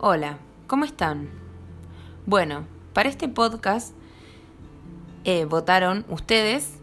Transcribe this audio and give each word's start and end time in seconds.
Hola, 0.00 0.38
¿cómo 0.68 0.84
están? 0.84 1.28
Bueno, 2.24 2.66
para 2.92 3.08
este 3.08 3.26
podcast 3.26 3.94
eh, 5.24 5.44
votaron 5.44 6.06
ustedes 6.08 6.74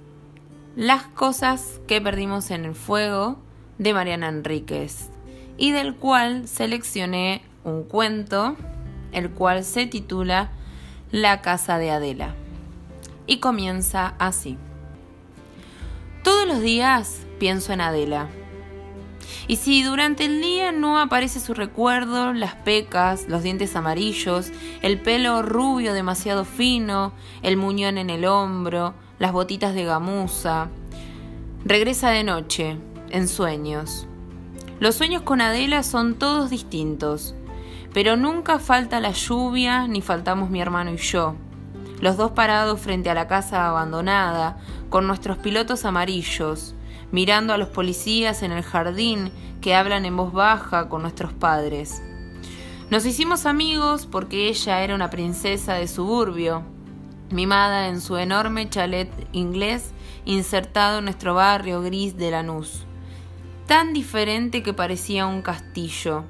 las 0.75 1.03
cosas 1.03 1.79
que 1.87 2.01
perdimos 2.01 2.51
en 2.51 2.65
el 2.65 2.75
fuego 2.75 3.37
de 3.77 3.93
Mariana 3.93 4.27
Enríquez 4.27 5.11
y 5.55 5.71
del 5.71 5.95
cual 5.95 6.49
seleccioné 6.49 7.41
un 7.63 7.83
cuento, 7.83 8.57
el 9.13 9.31
cual 9.31 9.63
se 9.63 9.87
titula 9.87 10.49
La 11.09 11.41
casa 11.41 11.77
de 11.77 11.91
Adela. 11.91 12.35
Y 13.27 13.39
comienza 13.39 14.15
así. 14.19 14.57
Todos 16.21 16.45
los 16.45 16.59
días 16.59 17.21
pienso 17.39 17.71
en 17.71 17.79
Adela 17.79 18.27
y 19.47 19.57
si 19.57 19.83
durante 19.83 20.25
el 20.25 20.41
día 20.41 20.71
no 20.71 20.99
aparece 20.99 21.39
su 21.39 21.53
recuerdo, 21.53 22.33
las 22.33 22.55
pecas, 22.55 23.27
los 23.27 23.43
dientes 23.43 23.75
amarillos, 23.75 24.51
el 24.81 24.99
pelo 24.99 25.41
rubio 25.43 25.93
demasiado 25.93 26.45
fino, 26.45 27.13
el 27.43 27.55
muñón 27.55 27.97
en 27.97 28.09
el 28.09 28.25
hombro, 28.25 28.95
las 29.19 29.31
botitas 29.31 29.75
de 29.75 29.85
gamuza, 29.85 30.69
regresa 31.63 32.09
de 32.09 32.23
noche, 32.23 32.77
en 33.09 33.27
sueños. 33.27 34.07
Los 34.79 34.95
sueños 34.95 35.21
con 35.21 35.41
Adela 35.41 35.83
son 35.83 36.15
todos 36.15 36.49
distintos, 36.49 37.35
pero 37.93 38.17
nunca 38.17 38.59
falta 38.59 38.99
la 38.99 39.11
lluvia 39.11 39.87
ni 39.87 40.01
faltamos 40.01 40.49
mi 40.49 40.59
hermano 40.59 40.91
y 40.91 40.97
yo, 40.97 41.35
los 42.01 42.17
dos 42.17 42.31
parados 42.31 42.79
frente 42.81 43.09
a 43.09 43.13
la 43.13 43.27
casa 43.27 43.69
abandonada, 43.69 44.57
con 44.89 45.07
nuestros 45.07 45.37
pilotos 45.37 45.85
amarillos, 45.85 46.75
mirando 47.15 47.53
a 47.53 47.57
los 47.57 47.69
policías 47.69 48.43
en 48.43 48.51
el 48.51 48.61
jardín 48.61 49.31
que 49.61 49.73
hablan 49.73 50.03
en 50.03 50.17
voz 50.17 50.33
baja 50.33 50.89
con 50.89 51.01
nuestros 51.01 51.31
padres. 51.31 52.03
Nos 52.89 53.05
hicimos 53.05 53.45
amigos 53.45 54.05
porque 54.05 54.49
ella 54.49 54.83
era 54.83 54.95
una 54.95 55.09
princesa 55.09 55.75
de 55.75 55.87
suburbio, 55.87 56.63
mimada 57.31 57.87
en 57.87 58.01
su 58.01 58.17
enorme 58.17 58.69
chalet 58.69 59.09
inglés 59.31 59.93
insertado 60.25 60.97
en 60.99 61.05
nuestro 61.05 61.33
barrio 61.35 61.81
gris 61.81 62.17
de 62.17 62.31
Lanús, 62.31 62.83
tan 63.65 63.93
diferente 63.93 64.61
que 64.61 64.73
parecía 64.73 65.25
un 65.25 65.41
castillo, 65.41 66.25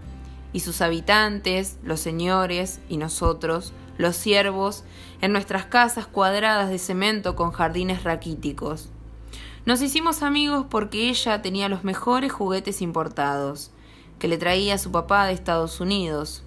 y 0.53 0.59
sus 0.59 0.81
habitantes, 0.81 1.80
los 1.81 1.99
señores 1.99 2.80
y 2.89 2.97
nosotros, 2.97 3.73
los 3.97 4.16
siervos, 4.16 4.83
en 5.20 5.31
nuestras 5.31 5.66
casas 5.66 6.05
cuadradas 6.05 6.70
de 6.70 6.77
cemento 6.77 7.36
con 7.36 7.49
jardines 7.49 8.03
raquíticos. 8.03 8.92
Nos 9.66 9.81
hicimos 9.81 10.21
amigos 10.21 10.67
porque 10.69 11.09
ella 11.09 11.41
tenía 11.41 11.69
los 11.69 11.83
mejores 11.83 12.31
juguetes 12.31 12.83
importados, 12.83 13.71
que 14.19 14.27
le 14.27 14.38
traía 14.38 14.77
su 14.77 14.91
papá 14.91 15.25
de 15.25 15.33
Estados 15.33 15.80
Unidos, 15.80 16.44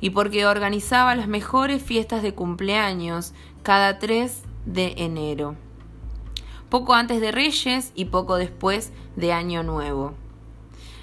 y 0.00 0.08
porque 0.08 0.46
organizaba 0.46 1.14
las 1.14 1.28
mejores 1.28 1.82
fiestas 1.82 2.22
de 2.22 2.34
cumpleaños 2.34 3.34
cada 3.62 3.98
3 3.98 4.40
de 4.64 4.94
enero, 4.96 5.54
poco 6.70 6.94
antes 6.94 7.20
de 7.20 7.30
Reyes 7.30 7.92
y 7.94 8.06
poco 8.06 8.36
después 8.36 8.90
de 9.16 9.34
Año 9.34 9.62
Nuevo. 9.62 10.14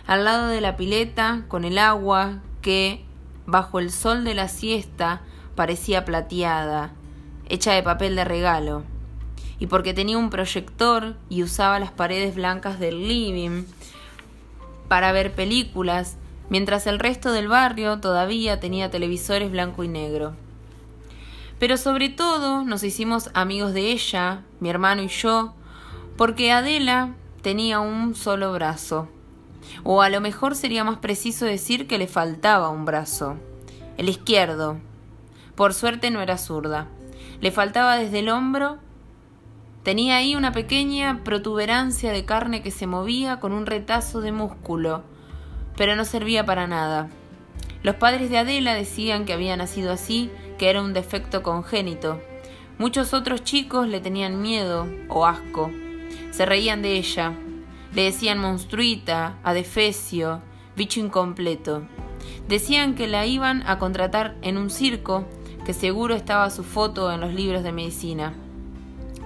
Al 0.07 0.23
lado 0.23 0.47
de 0.47 0.59
la 0.59 0.75
pileta, 0.75 1.43
con 1.49 1.65
el 1.65 1.77
agua 1.77 2.39
que, 2.63 3.05
bajo 3.45 3.77
el 3.77 3.91
sol 3.91 4.23
de 4.23 4.33
la 4.33 4.47
siesta, 4.47 5.21
parecía 5.53 6.03
plateada, 6.03 6.93
hecha 7.47 7.73
de 7.73 7.83
papel 7.83 8.15
de 8.15 8.25
regalo 8.25 8.96
y 9.59 9.67
porque 9.67 9.93
tenía 9.93 10.17
un 10.17 10.29
proyector 10.29 11.15
y 11.29 11.43
usaba 11.43 11.79
las 11.79 11.91
paredes 11.91 12.35
blancas 12.35 12.79
del 12.79 13.07
living 13.07 13.63
para 14.87 15.11
ver 15.11 15.33
películas, 15.33 16.17
mientras 16.49 16.87
el 16.87 16.99
resto 16.99 17.31
del 17.31 17.47
barrio 17.47 17.99
todavía 17.99 18.59
tenía 18.59 18.89
televisores 18.89 19.51
blanco 19.51 19.83
y 19.83 19.87
negro. 19.87 20.35
Pero 21.59 21.77
sobre 21.77 22.09
todo 22.09 22.63
nos 22.63 22.83
hicimos 22.83 23.31
amigos 23.33 23.73
de 23.73 23.91
ella, 23.91 24.43
mi 24.59 24.69
hermano 24.69 25.01
y 25.01 25.07
yo, 25.07 25.53
porque 26.15 26.51
Adela 26.51 27.13
tenía 27.41 27.79
un 27.79 28.15
solo 28.15 28.53
brazo. 28.53 29.07
O 29.83 30.01
a 30.01 30.09
lo 30.09 30.21
mejor 30.21 30.55
sería 30.55 30.83
más 30.83 30.99
preciso 30.99 31.45
decir 31.45 31.87
que 31.87 31.97
le 31.97 32.07
faltaba 32.07 32.69
un 32.69 32.85
brazo. 32.85 33.37
El 33.97 34.09
izquierdo. 34.09 34.77
Por 35.55 35.73
suerte 35.73 36.11
no 36.11 36.21
era 36.21 36.37
zurda. 36.37 36.87
Le 37.41 37.51
faltaba 37.51 37.97
desde 37.97 38.19
el 38.19 38.29
hombro 38.29 38.77
Tenía 39.87 40.17
ahí 40.17 40.35
una 40.35 40.51
pequeña 40.51 41.21
protuberancia 41.23 42.11
de 42.11 42.25
carne 42.25 42.61
que 42.61 42.71
se 42.71 42.87
movía 42.87 43.39
con 43.39 43.53
un 43.53 43.65
retazo 43.65 44.19
de 44.19 44.33
músculo, 44.33 45.03
pero 45.77 45.95
no 45.95 46.03
servía 46.03 46.45
para 46.45 46.67
nada. 46.67 47.09
Los 47.83 47.95
padres 47.95 48.29
de 48.29 48.37
Adela 48.37 48.73
decían 48.73 49.23
que 49.23 49.31
había 49.31 49.55
nacido 49.55 49.93
así, 49.93 50.29
que 50.57 50.69
era 50.69 50.81
un 50.81 50.91
defecto 50.91 51.41
congénito. 51.41 52.21
Muchos 52.77 53.13
otros 53.13 53.45
chicos 53.45 53.87
le 53.87 54.01
tenían 54.01 54.41
miedo 54.41 54.89
o 55.07 55.25
asco. 55.25 55.71
Se 56.31 56.45
reían 56.45 56.81
de 56.81 56.97
ella. 56.97 57.31
Le 57.93 58.03
decían 58.03 58.39
monstruita, 58.39 59.37
adefesio, 59.41 60.41
bicho 60.75 60.99
incompleto. 60.99 61.83
Decían 62.49 62.93
que 62.93 63.07
la 63.07 63.25
iban 63.25 63.63
a 63.65 63.79
contratar 63.79 64.35
en 64.41 64.57
un 64.57 64.69
circo, 64.69 65.25
que 65.65 65.73
seguro 65.73 66.13
estaba 66.13 66.49
su 66.49 66.65
foto 66.65 67.09
en 67.09 67.21
los 67.21 67.33
libros 67.33 67.63
de 67.63 67.71
medicina. 67.71 68.33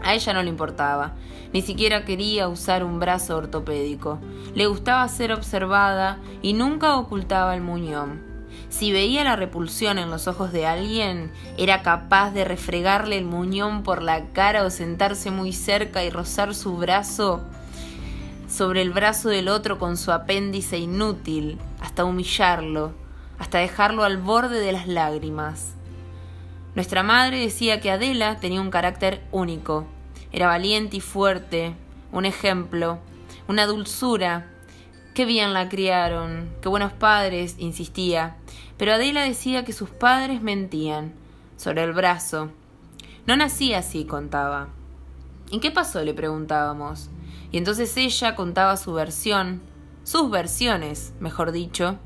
A 0.04 0.14
ella 0.14 0.34
no 0.34 0.44
le 0.44 0.50
importaba, 0.50 1.14
ni 1.54 1.62
siquiera 1.62 2.06
quería 2.06 2.48
usar 2.48 2.84
un 2.84 3.00
brazo 3.00 3.38
ortopédico. 3.38 4.20
Le 4.56 4.66
gustaba 4.68 5.08
ser 5.08 5.32
observada 5.32 6.20
y 6.42 6.54
nunca 6.54 6.98
ocultaba 6.98 7.56
el 7.56 7.62
muñón. 7.62 8.22
Si 8.70 8.92
veía 8.92 9.24
la 9.24 9.36
repulsión 9.36 10.00
en 10.00 10.10
los 10.10 10.28
ojos 10.28 10.52
de 10.52 10.66
alguien, 10.66 11.32
era 11.58 11.82
capaz 11.82 12.32
de 12.32 12.46
refregarle 12.46 13.18
el 13.18 13.26
muñón 13.26 13.84
por 13.84 14.02
la 14.02 14.28
cara 14.30 14.64
o 14.64 14.70
sentarse 14.70 15.30
muy 15.30 15.54
cerca 15.54 16.04
y 16.04 16.10
rozar 16.10 16.56
su 16.56 16.78
brazo 16.78 17.42
sobre 18.52 18.82
el 18.82 18.92
brazo 18.92 19.30
del 19.30 19.48
otro 19.48 19.80
con 19.80 19.96
su 19.98 20.12
apéndice 20.12 20.78
inútil, 20.78 21.58
hasta 21.80 22.04
humillarlo, 22.04 22.92
hasta 23.40 23.60
dejarlo 23.60 24.04
al 24.04 24.18
borde 24.18 24.60
de 24.60 24.74
las 24.74 24.88
lágrimas. 24.88 25.76
Nuestra 26.74 27.04
madre 27.04 27.40
decía 27.40 27.82
que 27.82 27.92
Adela 27.92 28.40
tenía 28.40 28.62
un 28.62 28.72
carácter 28.72 29.22
único. 29.32 29.86
Era 30.32 30.48
valiente 30.48 30.98
y 30.98 31.02
fuerte, 31.02 31.76
un 32.14 32.26
ejemplo, 32.26 33.00
una 33.48 33.66
dulzura. 33.66 34.48
Qué 35.14 35.26
bien 35.26 35.54
la 35.54 35.68
criaron, 35.68 36.50
qué 36.62 36.70
buenos 36.70 36.94
padres, 36.94 37.56
insistía. 37.58 38.38
Pero 38.78 38.94
Adela 38.94 39.24
decía 39.24 39.66
que 39.66 39.74
sus 39.74 39.90
padres 39.90 40.42
mentían, 40.42 41.14
sobre 41.58 41.84
el 41.84 41.92
brazo. 41.92 42.52
No 43.28 43.36
nací 43.36 43.74
así, 43.74 44.06
contaba. 44.06 44.70
¿Y 45.52 45.60
qué 45.60 45.72
pasó? 45.72 46.02
le 46.04 46.14
preguntábamos. 46.14 47.10
Y 47.52 47.58
entonces 47.58 47.96
ella 47.98 48.36
contaba 48.36 48.78
su 48.78 48.94
versión, 48.94 49.62
sus 50.06 50.32
versiones, 50.32 51.14
mejor 51.20 51.52
dicho. 51.52 51.98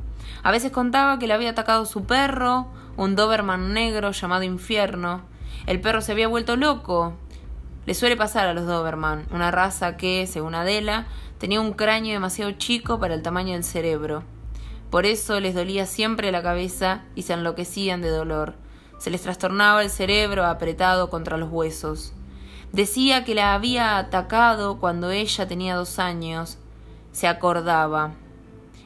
A 0.42 0.52
veces 0.52 0.72
contaba 0.72 1.20
que 1.20 1.28
le 1.28 1.34
había 1.36 1.52
atacado 1.52 1.86
su 1.86 2.06
perro, 2.06 2.68
un 2.98 3.16
Doberman 3.16 3.74
negro 3.74 4.12
llamado 4.12 4.44
Infierno. 4.44 5.22
El 5.66 5.82
perro 5.82 6.02
se 6.02 6.12
había 6.12 6.28
vuelto 6.28 6.56
loco. 6.56 7.14
Le 7.86 7.94
suele 7.94 8.16
pasar 8.16 8.48
a 8.48 8.54
los 8.54 8.66
Doberman, 8.66 9.28
una 9.32 9.52
raza 9.52 9.98
que, 9.98 10.28
según 10.28 10.56
Adela, 10.56 11.08
tenía 11.38 11.62
un 11.62 11.74
cráneo 11.74 12.14
demasiado 12.14 12.52
chico 12.52 13.00
para 13.00 13.14
el 13.14 13.22
tamaño 13.22 13.54
del 13.54 13.64
cerebro. 13.64 14.24
Por 14.90 15.06
eso 15.06 15.40
les 15.40 15.56
dolía 15.56 15.86
siempre 15.86 16.32
la 16.32 16.42
cabeza 16.42 17.04
y 17.16 17.24
se 17.24 17.34
enloquecían 17.34 18.02
de 18.02 18.10
dolor. 18.10 18.56
Se 18.98 19.10
les 19.10 19.22
trastornaba 19.22 19.84
el 19.84 19.90
cerebro 19.90 20.46
apretado 20.46 21.10
contra 21.10 21.38
los 21.38 21.52
huesos. 21.52 22.14
Decía 22.72 23.24
que 23.24 23.36
la 23.36 23.54
había 23.54 23.98
atacado 23.98 24.80
cuando 24.80 25.12
ella 25.12 25.48
tenía 25.48 25.76
dos 25.76 26.00
años. 26.00 26.58
Se 27.12 27.28
acordaba 27.28 28.14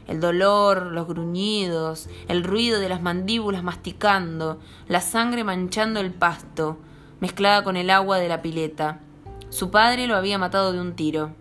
el 0.10 0.20
dolor, 0.20 0.88
los 0.88 1.08
gruñidos, 1.08 2.10
el 2.28 2.44
ruido 2.44 2.80
de 2.80 2.90
las 2.90 3.00
mandíbulas 3.00 3.62
masticando, 3.62 4.60
la 4.88 5.02
sangre 5.02 5.44
manchando 5.44 6.00
el 6.00 6.12
pasto, 6.12 6.80
mezclada 7.20 7.64
con 7.64 7.78
el 7.78 7.92
agua 7.92 8.18
de 8.18 8.28
la 8.28 8.42
pileta. 8.42 9.02
Su 9.50 9.70
padre 9.70 10.08
lo 10.08 10.16
había 10.16 10.40
matado 10.40 10.74
de 10.74 10.82
un 10.82 10.96
tiro. 10.96 11.36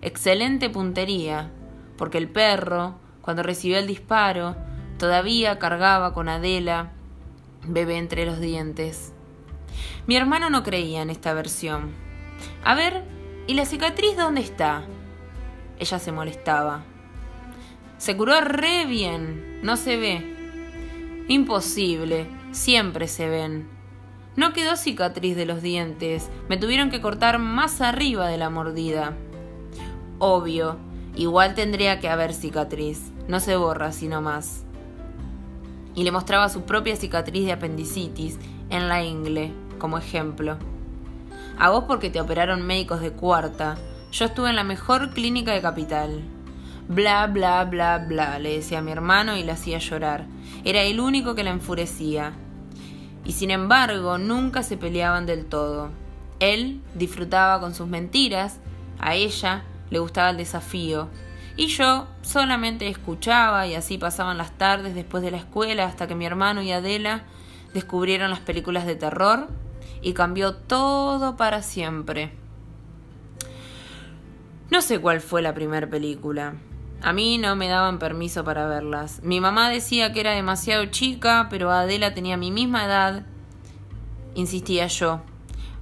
Excelente 0.00 0.70
puntería, 0.70 1.50
porque 1.98 2.18
el 2.18 2.28
perro, 2.28 2.94
cuando 3.20 3.42
recibió 3.42 3.78
el 3.78 3.88
disparo, 3.88 4.54
todavía 4.96 5.58
cargaba 5.58 6.14
con 6.14 6.28
Adela, 6.28 6.92
bebé 7.66 7.98
entre 7.98 8.26
los 8.26 8.38
dientes. 8.38 9.12
Mi 10.06 10.14
hermano 10.14 10.50
no 10.50 10.62
creía 10.62 11.02
en 11.02 11.10
esta 11.10 11.34
versión. 11.34 11.90
A 12.62 12.76
ver, 12.76 13.02
¿y 13.48 13.54
la 13.54 13.66
cicatriz 13.66 14.16
dónde 14.16 14.40
está? 14.40 14.84
Ella 15.80 15.98
se 15.98 16.12
molestaba. 16.12 16.84
Se 17.98 18.16
curó 18.16 18.40
re 18.40 18.86
bien. 18.86 19.60
No 19.62 19.76
se 19.76 19.96
ve. 19.96 20.34
Imposible. 21.28 22.26
Siempre 22.52 23.08
se 23.08 23.28
ven. 23.28 23.68
No 24.36 24.52
quedó 24.52 24.76
cicatriz 24.76 25.36
de 25.36 25.46
los 25.46 25.62
dientes. 25.62 26.30
Me 26.48 26.56
tuvieron 26.56 26.90
que 26.90 27.00
cortar 27.00 27.38
más 27.38 27.80
arriba 27.80 28.28
de 28.28 28.38
la 28.38 28.50
mordida. 28.50 29.14
Obvio. 30.18 30.76
Igual 31.16 31.54
tendría 31.54 32.00
que 32.00 32.08
haber 32.08 32.34
cicatriz. 32.34 33.12
No 33.28 33.40
se 33.40 33.56
borra 33.56 33.92
sino 33.92 34.20
más. 34.20 34.64
y 35.94 36.02
le 36.02 36.10
mostraba 36.10 36.48
su 36.48 36.62
propia 36.62 36.96
cicatriz 36.96 37.46
de 37.46 37.52
apendicitis 37.52 38.38
en 38.70 38.88
la 38.88 39.04
ingle, 39.04 39.52
como 39.78 39.98
ejemplo. 39.98 40.58
A 41.58 41.70
vos 41.70 41.84
porque 41.86 42.10
te 42.10 42.20
operaron 42.20 42.66
médicos 42.66 43.00
de 43.00 43.12
cuarta. 43.12 43.76
Yo 44.10 44.24
estuve 44.26 44.50
en 44.50 44.56
la 44.56 44.64
mejor 44.64 45.10
clínica 45.10 45.52
de 45.52 45.62
capital. 45.62 46.22
Bla, 46.88 47.26
bla, 47.28 47.64
bla, 47.64 47.98
bla, 47.98 48.38
le 48.38 48.56
decía 48.56 48.80
a 48.80 48.82
mi 48.82 48.92
hermano 48.92 49.36
y 49.36 49.42
le 49.42 49.52
hacía 49.52 49.78
llorar. 49.78 50.26
Era 50.64 50.82
el 50.82 51.00
único 51.00 51.34
que 51.34 51.42
la 51.42 51.50
enfurecía. 51.50 52.34
Y 53.24 53.32
sin 53.32 53.50
embargo, 53.50 54.18
nunca 54.18 54.62
se 54.62 54.76
peleaban 54.76 55.24
del 55.24 55.46
todo. 55.46 55.90
Él 56.40 56.82
disfrutaba 56.94 57.58
con 57.58 57.74
sus 57.74 57.88
mentiras, 57.88 58.60
a 58.98 59.14
ella 59.14 59.64
le 59.88 59.98
gustaba 59.98 60.30
el 60.30 60.36
desafío, 60.36 61.08
y 61.56 61.68
yo 61.68 62.06
solamente 62.20 62.88
escuchaba 62.88 63.66
y 63.66 63.74
así 63.74 63.96
pasaban 63.96 64.36
las 64.36 64.58
tardes 64.58 64.94
después 64.94 65.22
de 65.22 65.30
la 65.30 65.38
escuela 65.38 65.86
hasta 65.86 66.06
que 66.06 66.14
mi 66.14 66.26
hermano 66.26 66.62
y 66.62 66.72
Adela 66.72 67.22
descubrieron 67.72 68.30
las 68.30 68.40
películas 68.40 68.86
de 68.86 68.96
terror 68.96 69.48
y 70.02 70.12
cambió 70.12 70.54
todo 70.54 71.36
para 71.36 71.62
siempre. 71.62 72.32
No 74.70 74.82
sé 74.82 74.98
cuál 74.98 75.20
fue 75.20 75.40
la 75.40 75.54
primera 75.54 75.88
película. 75.88 76.54
A 77.04 77.12
mí 77.12 77.36
no 77.36 77.54
me 77.54 77.68
daban 77.68 77.98
permiso 77.98 78.44
para 78.44 78.66
verlas. 78.66 79.22
Mi 79.22 79.38
mamá 79.38 79.68
decía 79.68 80.14
que 80.14 80.20
era 80.20 80.30
demasiado 80.30 80.86
chica, 80.86 81.48
pero 81.50 81.70
Adela 81.70 82.14
tenía 82.14 82.38
mi 82.38 82.50
misma 82.50 82.86
edad. 82.86 83.26
Insistía 84.34 84.86
yo. 84.86 85.20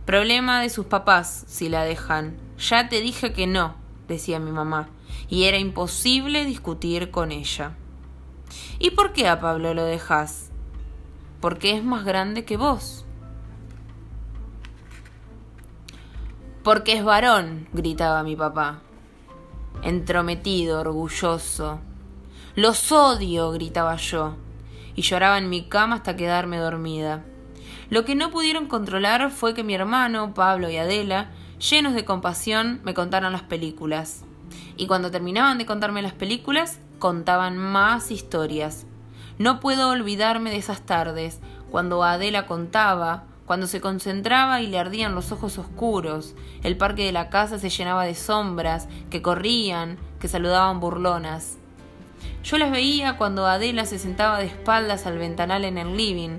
Problema 0.05 0.61
de 0.61 0.69
sus 0.69 0.87
papás, 0.87 1.45
si 1.47 1.69
la 1.69 1.85
dejan. 1.85 2.37
Ya 2.59 2.89
te 2.89 3.01
dije 3.01 3.33
que 3.33 3.47
no, 3.47 3.77
decía 4.09 4.41
mi 4.41 4.51
mamá, 4.51 4.89
y 5.29 5.45
era 5.45 5.59
imposible 5.59 6.45
discutir 6.45 7.13
con 7.13 7.31
ella. 7.31 7.77
¿Y 8.81 8.91
por 8.91 9.13
qué 9.13 9.29
a 9.29 9.39
Pablo 9.39 9.75
lo 9.75 9.85
dejas? 9.85 10.51
Porque 11.41 11.77
es 11.77 11.85
más 11.85 12.05
grande 12.05 12.45
que 12.45 12.57
vos. 12.57 13.07
Porque 16.65 16.95
es 16.95 17.05
varón, 17.05 17.69
gritaba 17.73 18.25
mi 18.25 18.35
papá 18.35 18.83
entrometido, 19.83 20.81
orgulloso. 20.81 21.81
Los 22.55 22.93
odio, 22.93 23.51
gritaba 23.53 23.97
yo, 23.97 24.37
y 24.95 25.03
lloraba 25.03 25.39
en 25.39 25.49
mi 25.49 25.65
cama 25.65 25.97
hasta 25.97 26.17
quedarme 26.17 26.59
dormida. 26.59 27.25
Lo 27.91 28.05
que 28.05 28.15
no 28.15 28.31
pudieron 28.31 28.67
controlar 28.67 29.31
fue 29.31 29.55
que 29.55 29.65
mi 29.65 29.75
hermano, 29.75 30.35
Pablo 30.35 30.71
y 30.71 30.77
Adela, 30.77 31.31
llenos 31.59 31.95
de 31.95 32.05
compasión, 32.05 32.81
me 32.85 32.95
contaran 32.95 33.33
las 33.33 33.43
películas. 33.43 34.25
Y 34.77 34.87
cuando 34.87 35.11
terminaban 35.11 35.59
de 35.59 35.67
contarme 35.67 36.03
las 36.03 36.13
películas, 36.13 36.79
contaban 36.99 37.59
más 37.59 38.11
historias. 38.11 38.87
No 39.39 39.61
puedo 39.61 39.91
olvidarme 39.91 40.51
de 40.51 40.57
esas 40.57 40.83
tardes, 40.83 41.41
cuando 41.71 42.05
Adela 42.05 42.47
contaba, 42.47 43.25
cuando 43.47 43.67
se 43.67 43.81
concentraba 43.81 44.61
y 44.61 44.69
le 44.69 44.79
ardían 44.79 45.15
los 45.15 45.33
ojos 45.33 45.59
oscuros, 45.59 46.35
el 46.63 46.77
parque 46.77 47.05
de 47.05 47.13
la 47.13 47.29
casa 47.29 47.59
se 47.59 47.71
llenaba 47.71 48.05
de 48.05 48.15
sombras 48.15 48.89
que 49.11 49.23
corrían, 49.23 49.99
que 50.21 50.29
saludaban 50.29 50.81
burlonas. 50.81 51.59
Yo 52.45 52.59
las 52.59 52.71
veía 52.71 53.17
cuando 53.17 53.47
Adela 53.47 53.85
se 53.85 53.99
sentaba 53.99 54.39
de 54.39 54.47
espaldas 54.47 55.07
al 55.07 55.19
ventanal 55.19 55.65
en 55.65 55.79
el 55.79 55.97
living. 55.97 56.39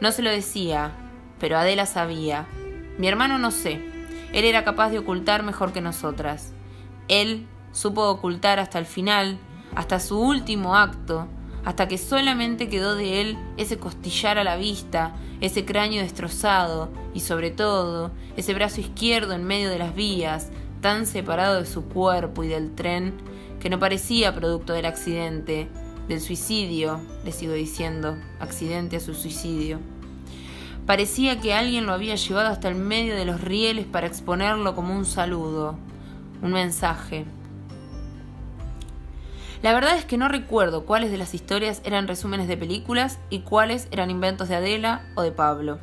No 0.00 0.12
se 0.12 0.22
lo 0.22 0.30
decía, 0.30 0.92
pero 1.38 1.58
Adela 1.58 1.86
sabía. 1.86 2.46
Mi 2.98 3.08
hermano 3.08 3.38
no 3.38 3.50
sé. 3.50 3.82
Él 4.32 4.44
era 4.44 4.64
capaz 4.64 4.90
de 4.90 4.98
ocultar 4.98 5.42
mejor 5.42 5.72
que 5.72 5.80
nosotras. 5.80 6.52
Él 7.08 7.46
supo 7.72 8.08
ocultar 8.08 8.58
hasta 8.58 8.78
el 8.78 8.86
final, 8.86 9.38
hasta 9.74 10.00
su 10.00 10.20
último 10.20 10.76
acto, 10.76 11.28
hasta 11.68 11.86
que 11.86 11.98
solamente 11.98 12.70
quedó 12.70 12.94
de 12.94 13.20
él 13.20 13.36
ese 13.58 13.76
costillar 13.76 14.38
a 14.38 14.42
la 14.42 14.56
vista, 14.56 15.14
ese 15.42 15.66
cráneo 15.66 16.00
destrozado 16.00 16.88
y 17.12 17.20
sobre 17.20 17.50
todo 17.50 18.10
ese 18.38 18.54
brazo 18.54 18.80
izquierdo 18.80 19.34
en 19.34 19.44
medio 19.44 19.68
de 19.68 19.78
las 19.78 19.94
vías, 19.94 20.48
tan 20.80 21.04
separado 21.04 21.60
de 21.60 21.66
su 21.66 21.84
cuerpo 21.84 22.42
y 22.42 22.48
del 22.48 22.74
tren, 22.74 23.12
que 23.60 23.68
no 23.68 23.78
parecía 23.78 24.34
producto 24.34 24.72
del 24.72 24.86
accidente, 24.86 25.68
del 26.08 26.22
suicidio, 26.22 27.02
le 27.22 27.32
sigo 27.32 27.52
diciendo, 27.52 28.16
accidente 28.40 28.96
a 28.96 29.00
su 29.00 29.12
suicidio. 29.12 29.78
Parecía 30.86 31.38
que 31.38 31.52
alguien 31.52 31.84
lo 31.84 31.92
había 31.92 32.14
llevado 32.14 32.48
hasta 32.48 32.68
el 32.68 32.76
medio 32.76 33.14
de 33.14 33.26
los 33.26 33.42
rieles 33.42 33.84
para 33.84 34.06
exponerlo 34.06 34.74
como 34.74 34.96
un 34.96 35.04
saludo, 35.04 35.76
un 36.40 36.52
mensaje. 36.52 37.26
La 39.62 39.72
verdad 39.72 39.96
es 39.96 40.04
que 40.04 40.18
no 40.18 40.28
recuerdo 40.28 40.84
cuáles 40.84 41.10
de 41.10 41.18
las 41.18 41.34
historias 41.34 41.82
eran 41.84 42.06
resúmenes 42.06 42.46
de 42.46 42.56
películas 42.56 43.18
y 43.28 43.40
cuáles 43.40 43.88
eran 43.90 44.10
inventos 44.10 44.48
de 44.48 44.54
Adela 44.54 45.02
o 45.16 45.22
de 45.22 45.32
Pablo. 45.32 45.78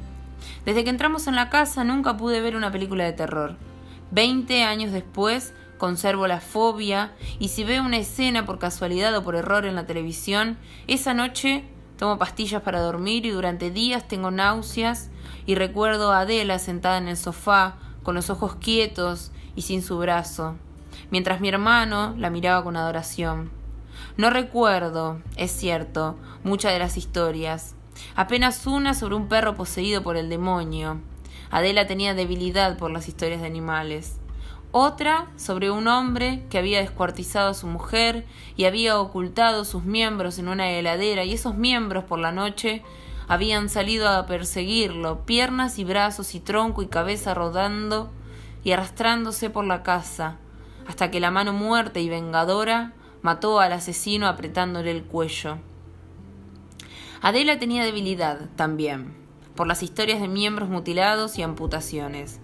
Desde 0.63 0.85
que 0.85 0.89
entramos 0.89 1.27
en 1.27 1.35
la 1.35 1.49
casa 1.49 1.83
nunca 1.83 2.15
pude 2.15 2.39
ver 2.39 2.55
una 2.55 2.71
película 2.71 3.03
de 3.03 3.11
terror. 3.11 3.57
Veinte 4.11 4.63
años 4.63 4.93
después 4.93 5.53
conservo 5.77 6.25
la 6.25 6.39
fobia 6.39 7.11
y 7.37 7.49
si 7.49 7.65
veo 7.65 7.83
una 7.83 7.97
escena 7.97 8.45
por 8.45 8.59
casualidad 8.59 9.13
o 9.17 9.23
por 9.23 9.35
error 9.35 9.65
en 9.65 9.75
la 9.75 9.85
televisión, 9.85 10.57
esa 10.87 11.13
noche 11.13 11.65
tomo 11.97 12.17
pastillas 12.17 12.61
para 12.61 12.79
dormir 12.79 13.25
y 13.25 13.31
durante 13.31 13.71
días 13.71 14.07
tengo 14.07 14.31
náuseas 14.31 15.09
y 15.45 15.55
recuerdo 15.55 16.13
a 16.13 16.21
Adela 16.21 16.59
sentada 16.59 16.97
en 16.97 17.09
el 17.09 17.17
sofá 17.17 17.75
con 18.03 18.15
los 18.15 18.29
ojos 18.29 18.55
quietos 18.55 19.31
y 19.53 19.63
sin 19.63 19.81
su 19.81 19.97
brazo, 19.97 20.55
mientras 21.11 21.41
mi 21.41 21.49
hermano 21.49 22.15
la 22.17 22.29
miraba 22.29 22.63
con 22.63 22.77
adoración. 22.77 23.54
No 24.17 24.29
recuerdo, 24.29 25.21
es 25.35 25.51
cierto, 25.51 26.17
muchas 26.43 26.73
de 26.73 26.79
las 26.79 26.97
historias. 26.97 27.75
Apenas 28.15 28.65
una 28.67 28.93
sobre 28.93 29.15
un 29.15 29.27
perro 29.27 29.55
poseído 29.55 30.03
por 30.03 30.17
el 30.17 30.29
demonio. 30.29 31.01
Adela 31.51 31.87
tenía 31.87 32.13
debilidad 32.13 32.77
por 32.77 32.91
las 32.91 33.07
historias 33.07 33.41
de 33.41 33.47
animales. 33.47 34.19
Otra 34.71 35.27
sobre 35.37 35.71
un 35.71 35.87
hombre 35.87 36.43
que 36.49 36.57
había 36.57 36.81
descuartizado 36.81 37.49
a 37.49 37.53
su 37.53 37.67
mujer 37.67 38.25
y 38.57 38.65
había 38.65 38.99
ocultado 38.99 39.63
sus 39.63 39.85
miembros 39.85 40.37
en 40.37 40.49
una 40.49 40.69
heladera 40.69 41.23
y 41.23 41.33
esos 41.33 41.55
miembros 41.55 42.03
por 42.03 42.19
la 42.19 42.33
noche 42.33 42.83
habían 43.27 43.69
salido 43.69 44.09
a 44.09 44.25
perseguirlo, 44.25 45.25
piernas 45.25 45.79
y 45.79 45.85
brazos 45.85 46.35
y 46.35 46.41
tronco 46.41 46.81
y 46.81 46.87
cabeza 46.87 47.33
rodando 47.33 48.11
y 48.65 48.71
arrastrándose 48.73 49.49
por 49.49 49.65
la 49.65 49.81
casa, 49.81 50.37
hasta 50.87 51.09
que 51.09 51.19
la 51.19 51.31
mano 51.31 51.53
muerta 51.53 51.99
y 51.99 52.09
vengadora 52.09 52.93
mató 53.25 53.59
al 53.59 53.73
asesino 53.73 54.27
apretándole 54.27 54.91
el 54.91 55.03
cuello. 55.03 55.57
Adela 57.23 57.57
tenía 57.57 57.83
debilidad 57.83 58.51
también, 58.55 59.15
por 59.55 59.65
las 59.65 59.81
historias 59.81 60.21
de 60.21 60.27
miembros 60.27 60.69
mutilados 60.69 61.39
y 61.39 61.41
amputaciones. 61.41 62.39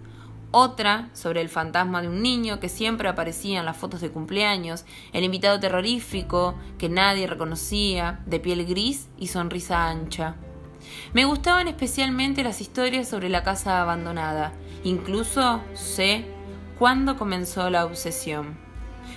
Otra 0.49 1.11
sobre 1.13 1.41
el 1.41 1.49
fantasma 1.49 2.01
de 2.01 2.07
un 2.07 2.23
niño 2.23 2.59
que 2.59 2.67
siempre 2.67 3.07
aparecía 3.09 3.59
en 3.59 3.67
las 3.67 3.77
fotos 3.77 4.01
de 4.01 4.09
cumpleaños, 4.09 4.85
el 5.13 5.23
invitado 5.23 5.59
terrorífico 5.59 6.55
que 6.79 6.89
nadie 6.89 7.27
reconocía, 7.27 8.21
de 8.25 8.39
piel 8.39 8.65
gris 8.65 9.07
y 9.19 9.27
sonrisa 9.27 9.87
ancha. 9.87 10.33
Me 11.13 11.25
gustaban 11.25 11.67
especialmente 11.67 12.43
las 12.43 12.59
historias 12.59 13.07
sobre 13.07 13.29
la 13.29 13.43
casa 13.43 13.83
abandonada, 13.83 14.51
incluso 14.83 15.61
sé 15.75 16.25
cuándo 16.79 17.17
comenzó 17.17 17.69
la 17.69 17.85
obsesión. 17.85 18.57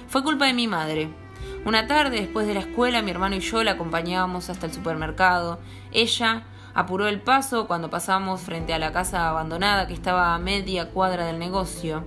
Fue 0.08 0.22
culpa 0.22 0.44
de 0.44 0.52
mi 0.52 0.68
madre, 0.68 1.23
una 1.64 1.86
tarde, 1.86 2.20
después 2.20 2.46
de 2.46 2.52
la 2.52 2.60
escuela, 2.60 3.00
mi 3.00 3.10
hermano 3.10 3.36
y 3.36 3.40
yo 3.40 3.64
la 3.64 3.72
acompañábamos 3.72 4.50
hasta 4.50 4.66
el 4.66 4.72
supermercado. 4.74 5.60
Ella 5.92 6.42
apuró 6.74 7.08
el 7.08 7.22
paso 7.22 7.66
cuando 7.66 7.88
pasamos 7.88 8.42
frente 8.42 8.74
a 8.74 8.78
la 8.78 8.92
casa 8.92 9.30
abandonada 9.30 9.86
que 9.86 9.94
estaba 9.94 10.34
a 10.34 10.38
media 10.38 10.90
cuadra 10.90 11.24
del 11.24 11.38
negocio. 11.38 12.04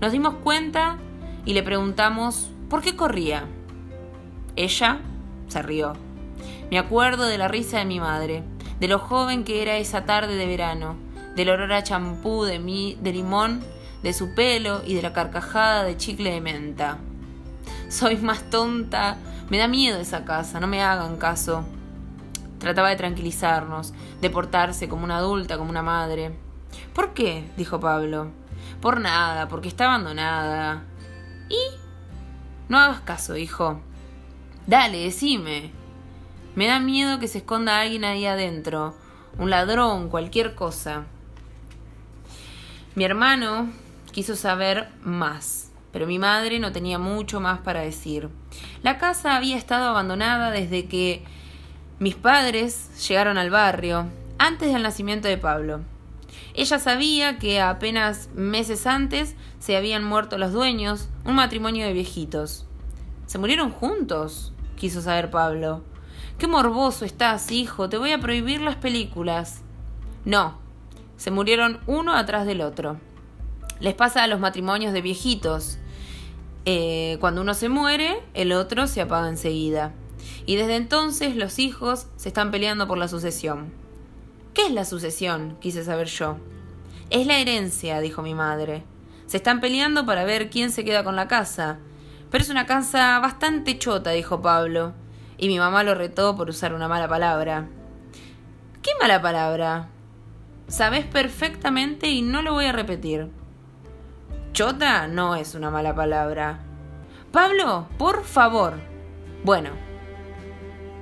Nos 0.00 0.10
dimos 0.10 0.34
cuenta 0.42 0.96
y 1.44 1.52
le 1.52 1.62
preguntamos 1.62 2.50
por 2.68 2.82
qué 2.82 2.96
corría. 2.96 3.44
Ella 4.56 4.98
se 5.46 5.62
rió. 5.62 5.92
Me 6.72 6.78
acuerdo 6.80 7.26
de 7.26 7.38
la 7.38 7.46
risa 7.46 7.78
de 7.78 7.84
mi 7.84 8.00
madre, 8.00 8.42
de 8.80 8.88
lo 8.88 8.98
joven 8.98 9.44
que 9.44 9.62
era 9.62 9.76
esa 9.76 10.04
tarde 10.04 10.34
de 10.34 10.46
verano, 10.46 10.96
del 11.36 11.50
olor 11.50 11.72
a 11.72 11.84
champú 11.84 12.42
de, 12.42 12.58
de 13.00 13.12
limón, 13.12 13.62
de 14.02 14.12
su 14.12 14.34
pelo 14.34 14.82
y 14.84 14.94
de 14.94 15.02
la 15.02 15.12
carcajada 15.12 15.84
de 15.84 15.96
chicle 15.96 16.32
de 16.32 16.40
menta 16.40 16.98
soy 17.88 18.16
más 18.16 18.48
tonta. 18.50 19.18
Me 19.48 19.58
da 19.58 19.68
miedo 19.68 19.98
esa 19.98 20.24
casa, 20.24 20.60
no 20.60 20.66
me 20.66 20.82
hagan 20.82 21.16
caso. 21.16 21.64
Trataba 22.58 22.88
de 22.88 22.96
tranquilizarnos, 22.96 23.92
de 24.20 24.30
portarse 24.30 24.88
como 24.88 25.04
una 25.04 25.18
adulta, 25.18 25.58
como 25.58 25.70
una 25.70 25.82
madre. 25.82 26.36
¿Por 26.94 27.14
qué? 27.14 27.48
dijo 27.56 27.78
Pablo. 27.78 28.30
Por 28.80 29.00
nada, 29.00 29.48
porque 29.48 29.68
está 29.68 29.84
abandonada. 29.84 30.84
¿Y? 31.48 31.58
No 32.68 32.78
hagas 32.78 33.00
caso, 33.00 33.36
hijo. 33.36 33.80
Dale, 34.66 34.98
decime. 34.98 35.70
Me 36.56 36.66
da 36.66 36.80
miedo 36.80 37.20
que 37.20 37.28
se 37.28 37.38
esconda 37.38 37.80
alguien 37.80 38.04
ahí 38.04 38.26
adentro. 38.26 38.94
Un 39.38 39.50
ladrón, 39.50 40.08
cualquier 40.08 40.54
cosa. 40.54 41.04
Mi 42.94 43.04
hermano 43.04 43.70
quiso 44.12 44.34
saber 44.34 44.88
más 45.02 45.65
pero 45.96 46.06
mi 46.06 46.18
madre 46.18 46.58
no 46.58 46.72
tenía 46.72 46.98
mucho 46.98 47.40
más 47.40 47.60
para 47.60 47.80
decir. 47.80 48.28
La 48.82 48.98
casa 48.98 49.34
había 49.34 49.56
estado 49.56 49.88
abandonada 49.88 50.50
desde 50.50 50.84
que 50.84 51.24
Mis 51.98 52.14
padres 52.14 52.90
llegaron 53.08 53.38
al 53.38 53.48
barrio 53.48 54.04
antes 54.36 54.74
del 54.74 54.82
nacimiento 54.82 55.26
de 55.26 55.38
Pablo. 55.38 55.80
Ella 56.52 56.78
sabía 56.78 57.38
que 57.38 57.62
apenas 57.62 58.28
meses 58.34 58.86
antes 58.86 59.36
se 59.58 59.74
habían 59.74 60.04
muerto 60.04 60.36
los 60.36 60.52
dueños, 60.52 61.08
un 61.24 61.36
matrimonio 61.36 61.86
de 61.86 61.94
viejitos. 61.94 62.66
¿Se 63.24 63.38
murieron 63.38 63.70
juntos? 63.70 64.52
quiso 64.76 65.00
saber 65.00 65.30
Pablo. 65.30 65.82
Qué 66.36 66.46
morboso 66.46 67.06
estás, 67.06 67.50
hijo, 67.50 67.88
te 67.88 67.96
voy 67.96 68.12
a 68.12 68.20
prohibir 68.20 68.60
las 68.60 68.76
películas. 68.76 69.62
No, 70.26 70.58
se 71.16 71.30
murieron 71.30 71.80
uno 71.86 72.14
atrás 72.14 72.44
del 72.44 72.60
otro. 72.60 73.00
Les 73.80 73.94
pasa 73.94 74.24
a 74.24 74.26
los 74.26 74.40
matrimonios 74.40 74.92
de 74.92 75.00
viejitos. 75.00 75.78
Eh, 76.68 77.16
cuando 77.20 77.42
uno 77.42 77.54
se 77.54 77.68
muere, 77.68 78.20
el 78.34 78.52
otro 78.52 78.88
se 78.88 79.00
apaga 79.00 79.28
enseguida. 79.28 79.92
Y 80.46 80.56
desde 80.56 80.74
entonces 80.74 81.36
los 81.36 81.60
hijos 81.60 82.08
se 82.16 82.28
están 82.28 82.50
peleando 82.50 82.88
por 82.88 82.98
la 82.98 83.06
sucesión. 83.06 83.72
¿Qué 84.52 84.66
es 84.66 84.72
la 84.72 84.84
sucesión? 84.84 85.56
quise 85.60 85.84
saber 85.84 86.08
yo. 86.08 86.38
Es 87.10 87.24
la 87.26 87.38
herencia, 87.38 88.00
dijo 88.00 88.20
mi 88.20 88.34
madre. 88.34 88.82
Se 89.26 89.36
están 89.36 89.60
peleando 89.60 90.04
para 90.06 90.24
ver 90.24 90.50
quién 90.50 90.72
se 90.72 90.84
queda 90.84 91.04
con 91.04 91.14
la 91.14 91.28
casa. 91.28 91.78
Pero 92.30 92.42
es 92.42 92.50
una 92.50 92.66
casa 92.66 93.20
bastante 93.20 93.78
chota, 93.78 94.10
dijo 94.10 94.42
Pablo. 94.42 94.92
Y 95.38 95.46
mi 95.46 95.60
mamá 95.60 95.84
lo 95.84 95.94
retó 95.94 96.34
por 96.34 96.50
usar 96.50 96.74
una 96.74 96.88
mala 96.88 97.06
palabra. 97.06 97.68
¿Qué 98.82 98.90
mala 99.00 99.22
palabra? 99.22 99.88
Sabes 100.66 101.04
perfectamente 101.06 102.08
y 102.08 102.22
no 102.22 102.42
lo 102.42 102.54
voy 102.54 102.64
a 102.64 102.72
repetir. 102.72 103.30
Chota 104.56 105.06
no 105.06 105.34
es 105.34 105.54
una 105.54 105.70
mala 105.70 105.94
palabra. 105.94 106.60
Pablo, 107.30 107.88
por 107.98 108.24
favor. 108.24 108.72
Bueno. 109.44 109.68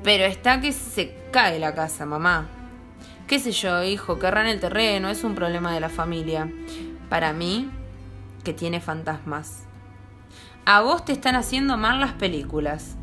Pero 0.03 0.25
está 0.25 0.61
que 0.61 0.73
se 0.73 1.17
cae 1.31 1.61
la 1.61 1.73
casa, 1.73 2.05
mamá. 2.05 2.49
Qué 3.29 3.39
sé 3.39 3.53
yo, 3.53 3.85
hijo, 3.85 4.19
querrán 4.19 4.49
el 4.49 4.59
terreno, 4.59 5.09
es 5.09 5.23
un 5.23 5.37
problema 5.37 5.73
de 5.73 5.79
la 5.79 5.89
familia. 5.89 6.51
Para 7.09 7.33
mí, 7.33 7.71
que 8.43 8.55
tiene 8.55 8.81
fantasmas. 8.81 9.63
A 10.65 10.81
vos 10.81 11.05
te 11.05 11.13
están 11.13 11.37
haciendo 11.37 11.77
mal 11.77 12.01
las 12.01 12.15
películas. 12.15 12.97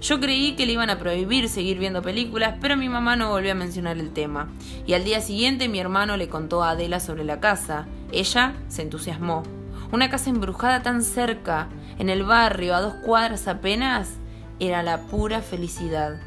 Yo 0.00 0.18
creí 0.18 0.56
que 0.56 0.66
le 0.66 0.72
iban 0.72 0.90
a 0.90 0.98
prohibir 0.98 1.48
seguir 1.48 1.78
viendo 1.78 2.02
películas, 2.02 2.56
pero 2.60 2.76
mi 2.76 2.88
mamá 2.88 3.14
no 3.14 3.28
volvió 3.30 3.52
a 3.52 3.54
mencionar 3.54 3.98
el 3.98 4.12
tema. 4.12 4.48
Y 4.88 4.94
al 4.94 5.04
día 5.04 5.20
siguiente 5.20 5.68
mi 5.68 5.78
hermano 5.78 6.16
le 6.16 6.28
contó 6.28 6.64
a 6.64 6.70
Adela 6.70 6.98
sobre 6.98 7.22
la 7.22 7.38
casa. 7.38 7.86
Ella 8.10 8.54
se 8.66 8.82
entusiasmó. 8.82 9.44
Una 9.92 10.10
casa 10.10 10.30
embrujada 10.30 10.82
tan 10.82 11.02
cerca, 11.02 11.68
en 11.98 12.08
el 12.08 12.24
barrio, 12.24 12.74
a 12.74 12.80
dos 12.80 12.94
cuadras 13.04 13.46
apenas, 13.48 14.14
era 14.58 14.82
la 14.82 15.02
pura 15.02 15.42
felicidad. 15.42 16.20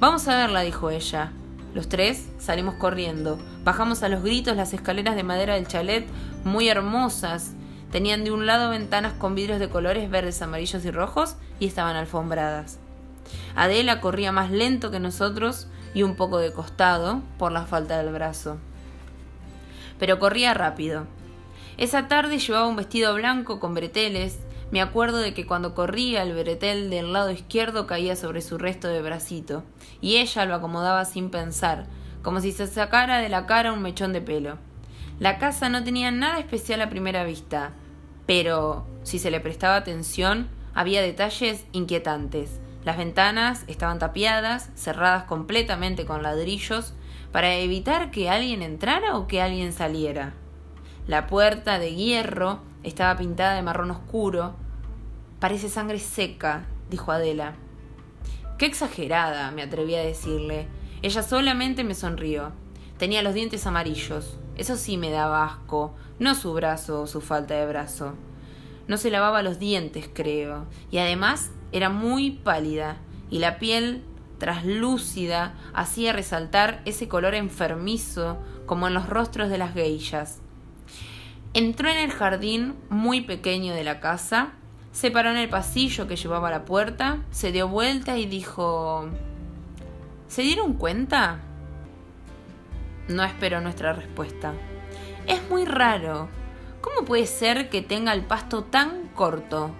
Vamos 0.00 0.26
a 0.28 0.36
verla, 0.36 0.62
dijo 0.62 0.90
ella. 0.90 1.32
Los 1.74 1.88
tres 1.88 2.28
salimos 2.38 2.76
corriendo. 2.76 3.38
Bajamos 3.62 4.02
a 4.02 4.08
los 4.08 4.22
gritos 4.22 4.56
las 4.56 4.72
escaleras 4.72 5.14
de 5.14 5.22
madera 5.22 5.54
del 5.54 5.68
chalet, 5.68 6.08
muy 6.44 6.68
hermosas. 6.68 7.52
Tenían 7.92 8.24
de 8.24 8.30
un 8.30 8.46
lado 8.46 8.70
ventanas 8.70 9.12
con 9.12 9.34
vidrios 9.34 9.60
de 9.60 9.68
colores 9.68 10.10
verdes, 10.10 10.40
amarillos 10.42 10.84
y 10.84 10.90
rojos 10.90 11.36
y 11.60 11.66
estaban 11.66 11.96
alfombradas. 11.96 12.78
Adela 13.54 14.00
corría 14.00 14.32
más 14.32 14.50
lento 14.50 14.90
que 14.90 15.00
nosotros 15.00 15.68
y 15.94 16.02
un 16.02 16.14
poco 16.14 16.38
de 16.38 16.52
costado 16.52 17.22
por 17.38 17.52
la 17.52 17.66
falta 17.66 17.98
del 17.98 18.12
brazo. 18.12 18.58
Pero 19.98 20.18
corría 20.18 20.54
rápido. 20.54 21.06
Esa 21.78 22.08
tarde 22.08 22.38
llevaba 22.38 22.66
un 22.66 22.76
vestido 22.76 23.14
blanco 23.14 23.60
con 23.60 23.74
breteles. 23.74 24.38
Me 24.70 24.80
acuerdo 24.80 25.18
de 25.18 25.34
que 25.34 25.46
cuando 25.46 25.74
corría 25.74 26.22
el 26.22 26.32
bretel 26.32 26.88
del 26.88 27.12
lado 27.12 27.30
izquierdo 27.30 27.86
caía 27.86 28.16
sobre 28.16 28.40
su 28.40 28.56
resto 28.56 28.88
de 28.88 29.02
bracito, 29.02 29.62
y 30.00 30.16
ella 30.16 30.46
lo 30.46 30.54
acomodaba 30.54 31.04
sin 31.04 31.30
pensar, 31.30 31.86
como 32.22 32.40
si 32.40 32.50
se 32.50 32.66
sacara 32.66 33.18
de 33.18 33.28
la 33.28 33.44
cara 33.44 33.74
un 33.74 33.82
mechón 33.82 34.14
de 34.14 34.22
pelo. 34.22 34.56
La 35.20 35.38
casa 35.38 35.68
no 35.68 35.84
tenía 35.84 36.10
nada 36.10 36.38
especial 36.38 36.80
a 36.80 36.90
primera 36.90 37.24
vista, 37.24 37.72
pero 38.26 38.86
si 39.02 39.18
se 39.18 39.30
le 39.30 39.40
prestaba 39.40 39.76
atención, 39.76 40.48
había 40.74 41.02
detalles 41.02 41.66
inquietantes. 41.72 42.58
Las 42.84 42.96
ventanas 42.96 43.64
estaban 43.66 43.98
tapiadas, 43.98 44.70
cerradas 44.76 45.24
completamente 45.24 46.06
con 46.06 46.22
ladrillos, 46.22 46.94
para 47.32 47.54
evitar 47.54 48.10
que 48.10 48.30
alguien 48.30 48.62
entrara 48.62 49.16
o 49.16 49.26
que 49.26 49.42
alguien 49.42 49.72
saliera. 49.72 50.32
La 51.06 51.28
puerta 51.28 51.78
de 51.78 51.94
hierro 51.94 52.58
estaba 52.82 53.16
pintada 53.16 53.54
de 53.54 53.62
marrón 53.62 53.92
oscuro. 53.92 54.56
Parece 55.38 55.68
sangre 55.68 56.00
seca, 56.00 56.66
dijo 56.90 57.12
Adela. 57.12 57.54
Qué 58.58 58.66
exagerada, 58.66 59.52
me 59.52 59.62
atreví 59.62 59.94
a 59.94 60.00
decirle. 60.02 60.66
Ella 61.02 61.22
solamente 61.22 61.84
me 61.84 61.94
sonrió. 61.94 62.50
Tenía 62.98 63.22
los 63.22 63.34
dientes 63.34 63.66
amarillos. 63.68 64.36
Eso 64.56 64.76
sí 64.76 64.96
me 64.96 65.10
daba 65.10 65.44
asco, 65.44 65.94
no 66.18 66.34
su 66.34 66.52
brazo 66.54 67.02
o 67.02 67.06
su 67.06 67.20
falta 67.20 67.54
de 67.54 67.66
brazo. 67.66 68.14
No 68.88 68.96
se 68.96 69.10
lavaba 69.10 69.42
los 69.42 69.60
dientes, 69.60 70.08
creo, 70.12 70.66
y 70.90 70.98
además 70.98 71.50
era 71.70 71.88
muy 71.88 72.30
pálida 72.32 72.96
y 73.30 73.38
la 73.38 73.58
piel 73.58 74.02
traslúcida 74.38 75.54
hacía 75.72 76.12
resaltar 76.12 76.82
ese 76.84 77.06
color 77.06 77.34
enfermizo 77.34 78.38
como 78.64 78.88
en 78.88 78.94
los 78.94 79.08
rostros 79.08 79.50
de 79.50 79.58
las 79.58 79.74
geishas. 79.74 80.40
Entró 81.56 81.88
en 81.88 81.96
el 81.96 82.10
jardín 82.10 82.74
muy 82.90 83.22
pequeño 83.22 83.72
de 83.72 83.82
la 83.82 83.98
casa, 83.98 84.50
se 84.92 85.10
paró 85.10 85.30
en 85.30 85.38
el 85.38 85.48
pasillo 85.48 86.06
que 86.06 86.16
llevaba 86.16 86.48
a 86.48 86.50
la 86.50 86.66
puerta, 86.66 87.22
se 87.30 87.50
dio 87.50 87.66
vuelta 87.66 88.18
y 88.18 88.26
dijo 88.26 89.08
¿Se 90.28 90.42
dieron 90.42 90.74
cuenta? 90.74 91.40
No 93.08 93.24
esperó 93.24 93.62
nuestra 93.62 93.94
respuesta. 93.94 94.52
Es 95.26 95.48
muy 95.48 95.64
raro. 95.64 96.28
¿Cómo 96.82 97.06
puede 97.06 97.26
ser 97.26 97.70
que 97.70 97.80
tenga 97.80 98.12
el 98.12 98.26
pasto 98.26 98.64
tan 98.64 99.08
corto? 99.14 99.70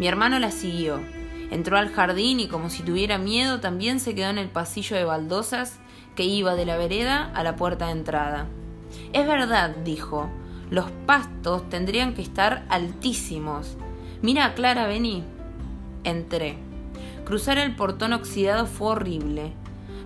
Mi 0.00 0.08
hermano 0.08 0.40
la 0.40 0.50
siguió. 0.50 0.98
Entró 1.52 1.78
al 1.78 1.92
jardín 1.92 2.40
y 2.40 2.48
como 2.48 2.70
si 2.70 2.82
tuviera 2.82 3.18
miedo 3.18 3.60
también 3.60 4.00
se 4.00 4.16
quedó 4.16 4.30
en 4.30 4.38
el 4.38 4.48
pasillo 4.48 4.96
de 4.96 5.04
baldosas 5.04 5.78
que 6.16 6.24
iba 6.24 6.56
de 6.56 6.66
la 6.66 6.76
vereda 6.76 7.30
a 7.36 7.44
la 7.44 7.54
puerta 7.54 7.86
de 7.86 7.92
entrada. 7.92 8.48
Es 9.12 9.28
verdad, 9.28 9.76
dijo, 9.84 10.28
los 10.70 10.90
pastos 11.06 11.68
tendrían 11.68 12.14
que 12.14 12.22
estar 12.22 12.64
altísimos. 12.68 13.76
Mira, 14.22 14.54
Clara, 14.54 14.86
vení. 14.86 15.24
Entré. 16.04 16.58
Cruzar 17.24 17.58
el 17.58 17.76
portón 17.76 18.12
oxidado 18.12 18.66
fue 18.66 18.88
horrible. 18.88 19.52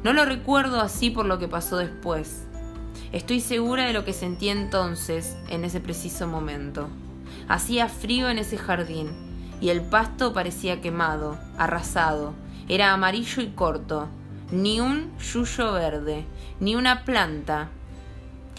No 0.05 0.13
lo 0.13 0.25
recuerdo 0.25 0.81
así 0.81 1.11
por 1.11 1.27
lo 1.27 1.39
que 1.39 1.49
pasó 1.49 1.77
después. 1.77 2.45
Estoy 3.13 3.41
segura 3.41 3.87
de 3.87 3.93
lo 3.93 4.05
que 4.05 4.13
sentí 4.13 4.49
entonces, 4.49 5.37
en 5.49 5.65
ese 5.65 5.81
preciso 5.81 6.27
momento. 6.27 6.89
Hacía 7.49 7.89
frío 7.89 8.29
en 8.29 8.39
ese 8.39 8.57
jardín 8.57 9.09
y 9.61 9.69
el 9.69 9.81
pasto 9.83 10.33
parecía 10.33 10.81
quemado, 10.81 11.39
arrasado. 11.59 12.35
Era 12.69 12.93
amarillo 12.93 13.43
y 13.43 13.49
corto. 13.49 14.09
Ni 14.51 14.81
un 14.81 15.11
yuyo 15.19 15.73
verde, 15.73 16.25
ni 16.59 16.75
una 16.75 17.05
planta. 17.05 17.71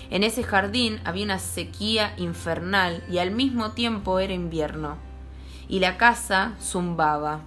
En 0.09 0.23
ese 0.23 0.43
jardín 0.43 0.99
había 1.05 1.25
una 1.25 1.39
sequía 1.39 2.13
infernal 2.17 3.03
y 3.09 3.17
al 3.17 3.31
mismo 3.31 3.71
tiempo 3.71 4.19
era 4.19 4.33
invierno. 4.33 4.97
Y 5.67 5.79
la 5.79 5.97
casa 5.97 6.53
zumbaba. 6.61 7.41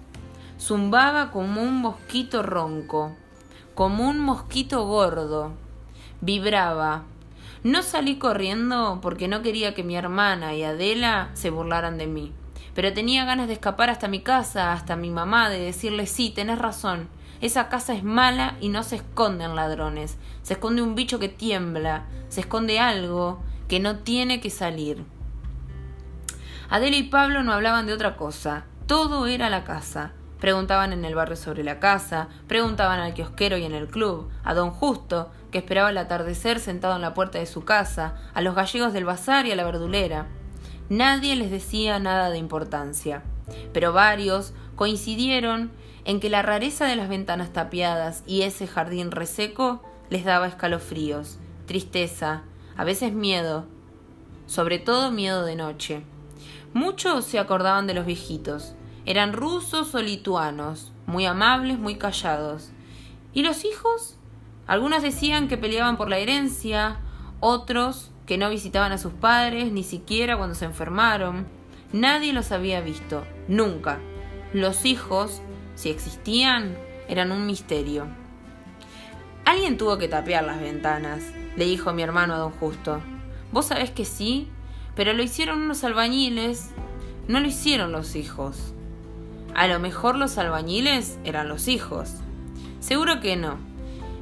Zumbaba 0.59 1.31
como 1.31 1.61
un 1.61 1.81
mosquito 1.81 2.43
ronco, 2.43 3.15
como 3.75 4.09
un 4.09 4.19
mosquito 4.19 4.85
gordo. 4.85 5.53
Vibraba. 6.21 7.03
No 7.63 7.83
salí 7.83 8.17
corriendo 8.17 8.99
porque 9.01 9.27
no 9.27 9.41
quería 9.41 9.73
que 9.73 9.83
mi 9.83 9.95
hermana 9.95 10.55
y 10.55 10.63
Adela 10.63 11.29
se 11.33 11.49
burlaran 11.49 11.97
de 11.97 12.07
mí 12.07 12.33
pero 12.77 12.93
tenía 12.93 13.25
ganas 13.25 13.47
de 13.47 13.53
escapar 13.53 13.89
hasta 13.89 14.07
mi 14.07 14.21
casa, 14.21 14.71
hasta 14.71 14.95
mi 14.95 15.09
mamá, 15.09 15.49
de 15.49 15.57
decirle 15.57 16.05
sí, 16.05 16.29
tenés 16.29 16.59
razón, 16.59 17.09
esa 17.41 17.69
casa 17.69 17.93
es 17.93 18.03
mala 18.03 18.55
y 18.59 18.69
no 18.69 18.83
se 18.83 18.97
esconden 18.97 19.55
ladrones, 19.55 20.17
se 20.41 20.53
esconde 20.53 20.81
un 20.81 20.95
bicho 20.95 21.19
que 21.19 21.29
tiembla, 21.29 22.05
se 22.29 22.41
esconde 22.41 22.79
algo 22.79 23.39
que 23.67 23.79
no 23.79 23.99
tiene 23.99 24.39
que 24.39 24.49
salir. 24.49 25.03
Adela 26.69 26.97
y 26.97 27.03
Pablo 27.03 27.43
no 27.43 27.53
hablaban 27.53 27.85
de 27.85 27.93
otra 27.93 28.15
cosa, 28.17 28.65
todo 28.87 29.27
era 29.27 29.49
la 29.49 29.63
casa. 29.63 30.13
Preguntaban 30.39 30.93
en 30.93 31.03
el 31.03 31.15
barrio 31.15 31.35
sobre 31.35 31.63
la 31.63 31.79
casa, 31.79 32.27
preguntaban 32.47 32.99
al 32.99 33.13
kiosquero 33.13 33.57
y 33.57 33.63
en 33.63 33.73
el 33.73 33.87
club, 33.87 34.29
a 34.43 34.53
don 34.53 34.69
Justo, 34.69 35.31
que 35.49 35.57
esperaba 35.57 35.89
el 35.89 35.97
atardecer 35.97 36.59
sentado 36.59 36.95
en 36.95 37.01
la 37.01 37.15
puerta 37.15 37.39
de 37.39 37.47
su 37.47 37.65
casa, 37.65 38.15
a 38.33 38.41
los 38.41 38.53
gallegos 38.53 38.93
del 38.93 39.05
bazar 39.05 39.47
y 39.47 39.51
a 39.51 39.55
la 39.55 39.63
verdulera. 39.63 40.27
Nadie 40.89 41.35
les 41.35 41.49
decía 41.49 41.97
nada 41.99 42.29
de 42.29 42.37
importancia, 42.37 43.23
pero 43.73 43.93
varios 43.93 44.53
coincidieron 44.75 45.71
en 46.07 46.19
que 46.19 46.31
la 46.31 46.41
rareza 46.41 46.85
de 46.85 46.95
las 46.95 47.07
ventanas 47.07 47.53
tapiadas 47.53 48.23
y 48.25 48.41
ese 48.41 48.65
jardín 48.65 49.11
reseco 49.11 49.83
les 50.09 50.25
daba 50.25 50.47
escalofríos, 50.47 51.37
tristeza, 51.67 52.41
a 52.75 52.83
veces 52.83 53.13
miedo, 53.13 53.65
sobre 54.47 54.79
todo 54.79 55.11
miedo 55.11 55.45
de 55.45 55.55
noche. 55.55 56.01
Muchos 56.73 57.25
se 57.25 57.37
acordaban 57.37 57.85
de 57.85 57.93
los 57.93 58.07
viejitos, 58.07 58.73
eran 59.05 59.33
rusos 59.33 59.93
o 59.93 60.01
lituanos, 60.01 60.91
muy 61.05 61.27
amables, 61.27 61.77
muy 61.77 61.97
callados, 61.97 62.71
¿Y 63.37 63.43
los 63.43 63.65
hijos? 63.65 64.17
Algunos 64.65 65.03
decían 65.03 65.47
que 65.47 65.57
peleaban 65.57 65.95
por 65.95 66.09
la 66.09 66.17
herencia, 66.17 66.97
otros 67.39 68.09
que 68.25 68.39
no 68.39 68.49
visitaban 68.49 68.91
a 68.91 68.97
sus 68.97 69.13
padres 69.13 69.71
ni 69.71 69.83
siquiera 69.83 70.37
cuando 70.37 70.55
se 70.55 70.65
enfermaron. 70.65 71.45
Nadie 71.93 72.33
los 72.33 72.51
había 72.51 72.81
visto, 72.81 73.25
nunca. 73.47 73.99
Los 74.53 74.85
hijos, 74.85 75.43
si 75.77 75.91
existían, 75.91 76.75
eran 77.07 77.31
un 77.31 77.45
misterio. 77.45 78.07
Alguien 79.45 79.77
tuvo 79.77 79.99
que 79.99 80.07
tapear 80.07 80.43
las 80.43 80.59
ventanas, 80.59 81.21
le 81.55 81.65
dijo 81.65 81.93
mi 81.93 82.01
hermano 82.01 82.33
a 82.33 82.37
don 82.37 82.51
Justo. 82.51 82.99
Vos 83.51 83.67
sabés 83.67 83.91
que 83.91 84.03
sí, 84.03 84.49
pero 84.95 85.13
lo 85.13 85.21
hicieron 85.21 85.61
unos 85.61 85.83
albañiles, 85.83 86.71
no 87.27 87.39
lo 87.39 87.47
hicieron 87.47 87.91
los 87.91 88.15
hijos. 88.15 88.73
A 89.53 89.67
lo 89.67 89.79
mejor 89.79 90.17
los 90.17 90.39
albañiles 90.39 91.19
eran 91.23 91.47
los 91.47 91.67
hijos. 91.67 92.15
Seguro 92.79 93.21
que 93.21 93.35
no. 93.35 93.57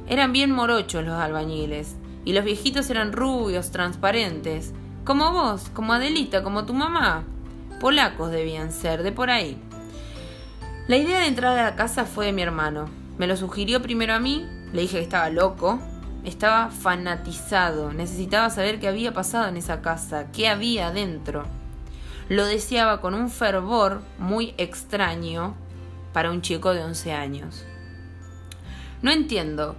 Eran 0.08 0.32
bien 0.32 0.50
morochos 0.50 1.04
los 1.06 1.18
albañiles, 1.18 1.96
y 2.26 2.34
los 2.34 2.44
viejitos 2.44 2.90
eran 2.90 3.12
rubios, 3.12 3.70
transparentes, 3.70 4.74
como 5.06 5.32
vos, 5.32 5.70
como 5.72 5.94
Adelita, 5.94 6.42
como 6.42 6.66
tu 6.66 6.74
mamá. 6.74 7.24
Polacos 7.80 8.30
debían 8.30 8.72
ser, 8.72 9.02
de 9.02 9.12
por 9.12 9.30
ahí. 9.30 9.58
La 10.88 10.96
idea 10.96 11.18
de 11.18 11.26
entrar 11.26 11.58
a 11.58 11.64
la 11.64 11.74
casa 11.74 12.04
fue 12.04 12.26
de 12.26 12.32
mi 12.32 12.42
hermano. 12.42 12.88
Me 13.18 13.26
lo 13.26 13.36
sugirió 13.36 13.82
primero 13.82 14.14
a 14.14 14.20
mí, 14.20 14.46
le 14.72 14.82
dije 14.82 14.98
que 14.98 15.02
estaba 15.02 15.30
loco, 15.30 15.80
estaba 16.24 16.70
fanatizado, 16.70 17.92
necesitaba 17.92 18.50
saber 18.50 18.78
qué 18.78 18.86
había 18.86 19.12
pasado 19.12 19.48
en 19.48 19.56
esa 19.56 19.82
casa, 19.82 20.30
qué 20.30 20.46
había 20.46 20.92
dentro. 20.92 21.42
Lo 22.28 22.46
deseaba 22.46 23.00
con 23.00 23.14
un 23.14 23.30
fervor 23.30 24.00
muy 24.18 24.54
extraño 24.58 25.56
para 26.12 26.30
un 26.30 26.40
chico 26.40 26.72
de 26.72 26.84
11 26.84 27.12
años. 27.12 27.66
No 29.02 29.10
entiendo, 29.10 29.74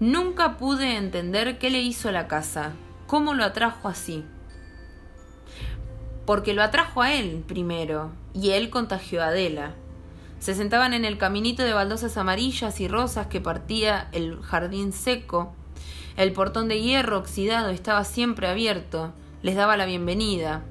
nunca 0.00 0.56
pude 0.56 0.96
entender 0.96 1.58
qué 1.58 1.70
le 1.70 1.82
hizo 1.82 2.10
la 2.10 2.26
casa, 2.26 2.72
cómo 3.06 3.32
lo 3.32 3.44
atrajo 3.44 3.86
así. 3.86 4.24
Porque 6.26 6.52
lo 6.52 6.64
atrajo 6.64 7.00
a 7.00 7.14
él 7.14 7.44
primero, 7.46 8.10
y 8.34 8.50
él 8.50 8.70
contagió 8.70 9.22
a 9.22 9.28
Adela. 9.28 9.74
Se 10.38 10.54
sentaban 10.54 10.94
en 10.94 11.04
el 11.04 11.18
caminito 11.18 11.62
de 11.62 11.72
baldosas 11.72 12.16
amarillas 12.16 12.80
y 12.80 12.88
rosas 12.88 13.26
que 13.26 13.40
partía 13.40 14.08
el 14.12 14.40
jardín 14.40 14.92
seco. 14.92 15.52
El 16.16 16.32
portón 16.32 16.68
de 16.68 16.80
hierro 16.80 17.18
oxidado 17.18 17.70
estaba 17.70 18.04
siempre 18.04 18.48
abierto, 18.48 19.12
les 19.42 19.56
daba 19.56 19.76
la 19.76 19.86
bienvenida. 19.86 20.62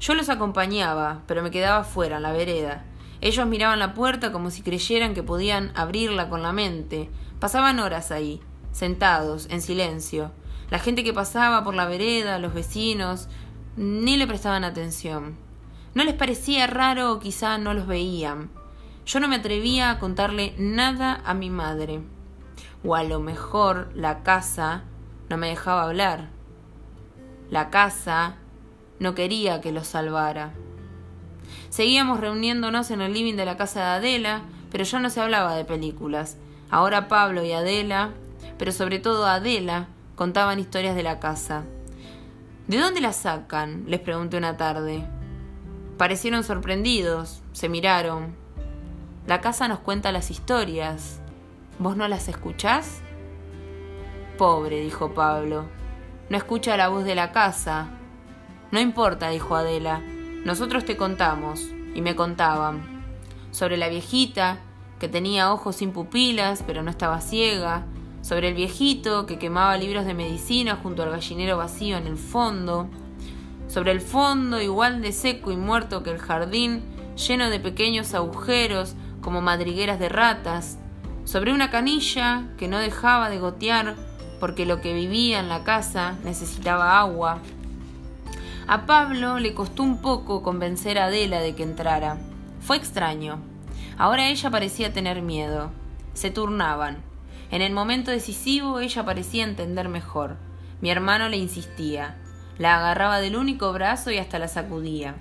Yo 0.00 0.14
los 0.14 0.28
acompañaba, 0.28 1.22
pero 1.26 1.42
me 1.42 1.50
quedaba 1.50 1.82
fuera, 1.82 2.16
en 2.16 2.22
la 2.22 2.32
vereda. 2.32 2.84
Ellos 3.20 3.46
miraban 3.46 3.80
la 3.80 3.94
puerta 3.94 4.30
como 4.30 4.50
si 4.50 4.62
creyeran 4.62 5.14
que 5.14 5.24
podían 5.24 5.72
abrirla 5.74 6.28
con 6.28 6.42
la 6.42 6.52
mente. 6.52 7.10
Pasaban 7.40 7.80
horas 7.80 8.12
ahí, 8.12 8.40
sentados, 8.70 9.48
en 9.50 9.60
silencio. 9.60 10.30
La 10.70 10.78
gente 10.78 11.02
que 11.02 11.12
pasaba 11.12 11.64
por 11.64 11.74
la 11.74 11.86
vereda, 11.86 12.38
los 12.38 12.54
vecinos, 12.54 13.28
ni 13.76 14.16
le 14.16 14.28
prestaban 14.28 14.62
atención. 14.62 15.47
No 15.94 16.04
les 16.04 16.14
parecía 16.14 16.66
raro 16.66 17.12
o 17.12 17.18
quizá 17.18 17.58
no 17.58 17.74
los 17.74 17.86
veían. 17.86 18.50
Yo 19.06 19.20
no 19.20 19.28
me 19.28 19.36
atrevía 19.36 19.90
a 19.90 19.98
contarle 19.98 20.54
nada 20.58 21.20
a 21.24 21.34
mi 21.34 21.50
madre. 21.50 22.00
O 22.84 22.94
a 22.94 23.02
lo 23.02 23.20
mejor 23.20 23.90
la 23.94 24.22
casa 24.22 24.84
no 25.28 25.36
me 25.36 25.48
dejaba 25.48 25.84
hablar. 25.84 26.28
La 27.50 27.70
casa 27.70 28.36
no 28.98 29.14
quería 29.14 29.60
que 29.60 29.72
los 29.72 29.86
salvara. 29.86 30.52
Seguíamos 31.70 32.20
reuniéndonos 32.20 32.90
en 32.90 33.00
el 33.00 33.14
living 33.14 33.36
de 33.36 33.46
la 33.46 33.56
casa 33.56 33.80
de 33.80 33.86
Adela, 33.86 34.42
pero 34.70 34.84
ya 34.84 34.98
no 34.98 35.10
se 35.10 35.20
hablaba 35.20 35.54
de 35.54 35.64
películas. 35.64 36.36
Ahora 36.70 37.08
Pablo 37.08 37.42
y 37.44 37.52
Adela, 37.52 38.10
pero 38.58 38.72
sobre 38.72 38.98
todo 38.98 39.26
Adela, 39.26 39.88
contaban 40.14 40.58
historias 40.58 40.94
de 40.94 41.02
la 41.02 41.20
casa. 41.20 41.64
¿De 42.66 42.76
dónde 42.76 43.00
las 43.00 43.16
sacan? 43.16 43.84
les 43.86 44.00
pregunté 44.00 44.36
una 44.36 44.58
tarde. 44.58 45.06
Parecieron 45.98 46.44
sorprendidos, 46.44 47.42
se 47.50 47.68
miraron. 47.68 48.36
La 49.26 49.40
casa 49.40 49.66
nos 49.66 49.80
cuenta 49.80 50.12
las 50.12 50.30
historias. 50.30 51.20
¿Vos 51.80 51.96
no 51.96 52.06
las 52.06 52.28
escuchás? 52.28 53.00
Pobre, 54.38 54.80
dijo 54.80 55.12
Pablo. 55.12 55.64
No 56.30 56.36
escucha 56.36 56.76
la 56.76 56.88
voz 56.88 57.04
de 57.04 57.16
la 57.16 57.32
casa. 57.32 57.88
No 58.70 58.78
importa, 58.78 59.30
dijo 59.30 59.56
Adela. 59.56 60.00
Nosotros 60.44 60.84
te 60.84 60.96
contamos. 60.96 61.66
Y 61.96 62.00
me 62.00 62.14
contaban. 62.14 63.02
Sobre 63.50 63.76
la 63.76 63.88
viejita, 63.88 64.60
que 65.00 65.08
tenía 65.08 65.52
ojos 65.52 65.74
sin 65.74 65.90
pupilas, 65.90 66.62
pero 66.64 66.84
no 66.84 66.90
estaba 66.90 67.20
ciega. 67.20 67.86
Sobre 68.22 68.50
el 68.50 68.54
viejito, 68.54 69.26
que 69.26 69.40
quemaba 69.40 69.76
libros 69.76 70.06
de 70.06 70.14
medicina 70.14 70.78
junto 70.80 71.02
al 71.02 71.10
gallinero 71.10 71.56
vacío 71.56 71.96
en 71.96 72.06
el 72.06 72.16
fondo 72.16 72.88
sobre 73.68 73.92
el 73.92 74.00
fondo 74.00 74.60
igual 74.60 75.02
de 75.02 75.12
seco 75.12 75.52
y 75.52 75.56
muerto 75.56 76.02
que 76.02 76.10
el 76.10 76.18
jardín, 76.18 76.82
lleno 77.16 77.50
de 77.50 77.60
pequeños 77.60 78.14
agujeros 78.14 78.94
como 79.20 79.40
madrigueras 79.40 79.98
de 79.98 80.08
ratas, 80.08 80.78
sobre 81.24 81.52
una 81.52 81.70
canilla 81.70 82.44
que 82.56 82.68
no 82.68 82.78
dejaba 82.78 83.28
de 83.28 83.38
gotear 83.38 83.94
porque 84.40 84.66
lo 84.66 84.80
que 84.80 84.94
vivía 84.94 85.40
en 85.40 85.48
la 85.48 85.64
casa 85.64 86.16
necesitaba 86.24 86.98
agua. 86.98 87.38
A 88.66 88.86
Pablo 88.86 89.38
le 89.38 89.54
costó 89.54 89.82
un 89.82 90.00
poco 90.00 90.42
convencer 90.42 90.98
a 90.98 91.06
Adela 91.06 91.40
de 91.40 91.54
que 91.54 91.62
entrara. 91.62 92.18
Fue 92.60 92.76
extraño. 92.76 93.40
Ahora 93.96 94.28
ella 94.28 94.50
parecía 94.50 94.92
tener 94.92 95.22
miedo. 95.22 95.70
Se 96.14 96.30
turnaban. 96.30 96.98
En 97.50 97.62
el 97.62 97.72
momento 97.72 98.10
decisivo 98.10 98.78
ella 98.80 99.04
parecía 99.04 99.44
entender 99.44 99.88
mejor. 99.88 100.36
Mi 100.80 100.90
hermano 100.90 101.28
le 101.28 101.38
insistía. 101.38 102.16
La 102.58 102.76
agarraba 102.76 103.20
del 103.20 103.36
único 103.36 103.72
brazo 103.72 104.10
y 104.10 104.18
hasta 104.18 104.38
la 104.38 104.48
sacudía. 104.48 105.14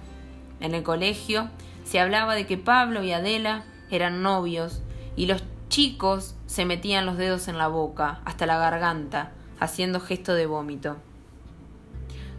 En 0.60 0.74
el 0.74 0.84
colegio 0.84 1.50
se 1.84 2.00
hablaba 2.00 2.36
de 2.36 2.48
que 2.48 2.58
Pablo 2.58 3.04
y 3.04 3.12
Adela 3.12 3.64
eran 3.92 4.24
novios 4.24 4.82
y 5.16 5.28
los 5.28 5.44
chicos 5.70 6.36
se 6.48 6.66
metían 6.66 7.06
los 7.06 7.18
dedos 7.18 7.48
en 7.48 7.58
la 7.58 7.68
boca, 7.68 8.22
hasta 8.26 8.46
la 8.46 8.58
garganta, 8.58 9.32
haciendo 9.60 10.00
gesto 10.00 10.34
de 10.34 10.48
vómito. 10.48 10.98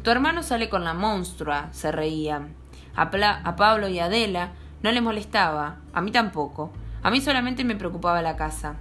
Tu 0.02 0.11
hermano 0.11 0.42
sale 0.42 0.68
con 0.68 0.84
la 0.84 0.94
monstrua, 0.94 1.68
se 1.72 1.92
reía. 1.92 2.48
A, 2.96 3.02
a 3.02 3.56
Pablo 3.56 3.88
y 3.88 4.00
Adela 4.00 4.52
no 4.82 4.90
les 4.90 5.02
molestaba, 5.02 5.76
a 5.92 6.00
mí 6.00 6.11
tampoco. 6.11 6.72
A 7.02 7.11
mí 7.11 7.20
solamente 7.20 7.62
me 7.64 7.76
preocupaba 7.76 8.22
la 8.22 8.37
casa. 8.37 8.76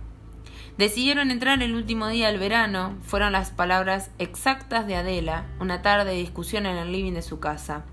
Decidieron 0.78 1.32
entrar 1.32 1.63
el 1.63 1.74
último 1.74 2.08
día 2.08 2.28
del 2.28 2.38
verano, 2.38 2.96
fueron 3.02 3.32
las 3.32 3.50
palabras 3.50 4.12
exactas 4.20 4.86
de 4.86 4.96
Adela, 4.96 5.48
una 5.60 5.82
tarde 5.82 6.12
de 6.12 6.18
discusión 6.18 6.68
en 6.68 6.78
el 6.78 6.92
living 6.92 7.13
de 7.13 7.24
su 7.24 7.40
casa. 7.40 7.84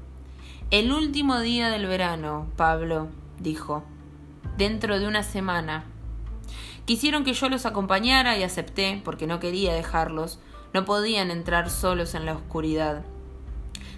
El 0.71 0.93
último 0.93 1.41
día 1.41 1.71
del 1.71 1.87
verano, 1.87 2.47
Pablo, 2.57 3.09
dijo, 3.39 3.85
dentro 4.59 4.99
de 4.99 5.07
una 5.07 5.23
semana. 5.23 5.85
Quisieron 6.85 7.25
que 7.25 7.33
yo 7.33 7.49
los 7.49 7.65
acompañara 7.65 8.37
y 8.37 8.43
acepté, 8.43 9.01
porque 9.03 9.27
no 9.27 9.41
quería 9.41 9.73
dejarlos, 9.73 10.39
no 10.75 10.85
podían 10.85 11.31
entrar 11.31 11.71
solos 11.71 12.15
en 12.15 12.27
la 12.27 12.35
oscuridad. 12.35 13.03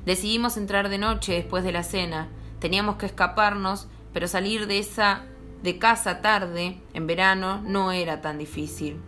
Decidimos 0.05 0.57
entrar 0.57 0.91
de 0.91 0.99
noche 0.99 1.33
después 1.33 1.65
de 1.65 1.73
la 1.73 1.83
cena, 1.83 2.29
teníamos 2.61 2.97
que 2.97 3.07
escaparnos, 3.07 3.89
pero 4.13 4.29
salir 4.29 4.69
de 4.69 4.79
esa 4.79 5.25
de 5.67 5.79
casa 5.79 6.23
tarde, 6.23 6.79
en 6.95 7.09
verano, 7.09 7.61
no 7.61 7.91
era 7.91 8.21
tan 8.21 8.39
difícil. 8.39 9.01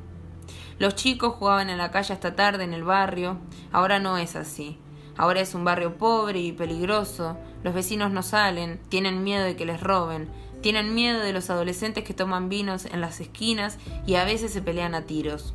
Los 0.80 0.96
chicos 0.96 1.34
jugaban 1.34 1.70
en 1.70 1.78
la 1.78 1.92
calle 1.92 2.12
hasta 2.12 2.34
tarde 2.34 2.64
en 2.64 2.74
el 2.74 2.82
barrio, 2.82 3.38
ahora 3.70 4.00
no 4.00 4.18
es 4.18 4.34
así. 4.34 4.76
Ahora 5.16 5.40
es 5.40 5.54
un 5.54 5.64
barrio 5.64 5.98
pobre 5.98 6.40
y 6.40 6.50
peligroso, 6.50 7.38
los 7.62 7.74
vecinos 7.74 8.10
no 8.10 8.24
salen, 8.24 8.80
tienen 8.88 9.22
miedo 9.22 9.44
de 9.44 9.54
que 9.54 9.66
les 9.66 9.80
roben, 9.80 10.28
tienen 10.60 10.96
miedo 10.96 11.20
de 11.20 11.32
los 11.32 11.48
adolescentes 11.48 12.02
que 12.02 12.12
toman 12.12 12.48
vinos 12.48 12.86
en 12.86 13.00
las 13.00 13.20
esquinas 13.20 13.78
y 14.04 14.16
a 14.16 14.24
veces 14.24 14.52
se 14.52 14.60
pelean 14.60 14.96
a 14.96 15.02
tiros. 15.02 15.54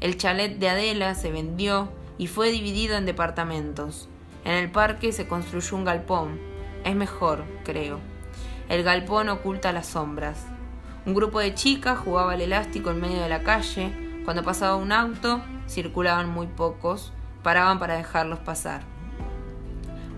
El 0.00 0.16
chalet 0.16 0.58
de 0.58 0.68
Adela 0.68 1.14
se 1.14 1.30
vendió 1.30 1.88
y 2.18 2.26
fue 2.26 2.50
dividido 2.50 2.96
en 2.96 3.06
departamentos. 3.06 4.08
En 4.44 4.54
el 4.54 4.72
parque 4.72 5.12
se 5.12 5.28
construyó 5.28 5.76
un 5.76 5.84
galpón. 5.84 6.40
Es 6.82 6.96
mejor, 6.96 7.44
creo. 7.62 8.15
El 8.68 8.82
galpón 8.82 9.28
oculta 9.28 9.72
las 9.72 9.86
sombras. 9.86 10.44
Un 11.06 11.14
grupo 11.14 11.38
de 11.38 11.54
chicas 11.54 11.98
jugaba 11.98 12.32
al 12.32 12.40
elástico 12.40 12.90
en 12.90 13.00
medio 13.00 13.22
de 13.22 13.28
la 13.28 13.44
calle. 13.44 13.92
Cuando 14.24 14.42
pasaba 14.42 14.74
un 14.74 14.90
auto, 14.90 15.40
circulaban 15.68 16.28
muy 16.28 16.48
pocos, 16.48 17.12
paraban 17.44 17.78
para 17.78 17.96
dejarlos 17.96 18.40
pasar. 18.40 18.82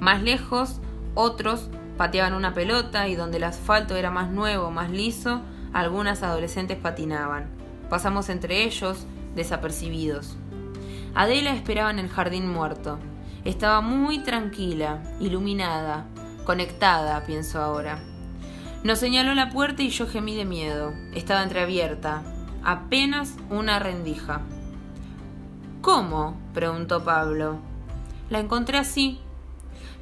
Más 0.01 0.23
lejos, 0.23 0.81
otros 1.15 1.69
pateaban 1.99 2.33
una 2.33 2.55
pelota 2.55 3.07
y 3.09 3.17
donde 3.17 3.37
el 3.37 3.45
asfalto 3.45 3.97
era 3.97 4.11
más 4.11 4.31
nuevo, 4.31 4.71
más 4.71 4.89
liso, 4.89 5.43
algunas 5.75 6.23
adolescentes 6.23 6.79
patinaban. 6.79 7.51
Pasamos 7.91 8.31
entre 8.31 8.65
ellos, 8.65 9.05
desapercibidos. 9.35 10.37
Adela 11.15 11.53
esperaba 11.53 11.91
en 11.91 11.99
el 11.99 12.09
jardín 12.09 12.49
muerto. 12.49 12.99
Estaba 13.45 13.83
muy 13.83 14.21
tranquila, 14.21 15.03
iluminada, 15.21 16.07
conectada, 16.47 17.25
pienso 17.27 17.61
ahora. 17.61 17.99
Nos 18.85 19.01
señaló 19.01 19.35
la 19.35 19.51
puerta 19.51 19.83
y 19.83 19.91
yo 19.91 20.07
gemí 20.07 20.37
de 20.37 20.45
miedo. 20.45 20.93
Estaba 21.13 21.43
entreabierta. 21.43 22.23
apenas 22.63 23.35
una 23.51 23.79
rendija. 23.79 24.43
¿Cómo? 25.81 26.41
preguntó 26.55 27.03
Pablo. 27.03 27.59
La 28.31 28.39
encontré 28.39 28.79
así. 28.79 29.21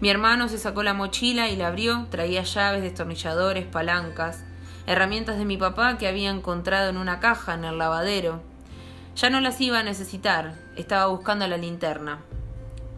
Mi 0.01 0.11
hermano 0.11 0.49
se 0.49 0.59
sacó 0.59 0.83
la 0.83 0.93
mochila 0.93 1.49
y 1.49 1.57
la 1.57 1.69
abrió, 1.69 2.07
traía 2.11 2.43
llaves, 2.43 2.83
destornilladores, 2.83 3.67
palancas, 3.67 4.45
herramientas 4.87 5.39
de 5.39 5.47
mi 5.47 5.57
papá 5.57 5.97
que 5.97 6.07
había 6.07 6.31
encontrado 6.31 6.91
en 6.91 6.99
una 6.99 7.19
caja 7.19 7.55
en 7.55 7.65
el 7.65 7.79
lavadero. 7.79 8.43
Ya 9.17 9.31
no 9.31 9.41
las 9.41 9.59
iba 9.63 9.79
a 9.79 9.85
necesitar, 9.85 10.55
estaba 10.77 11.07
buscando 11.07 11.47
la 11.47 11.57
linterna. 11.57 12.19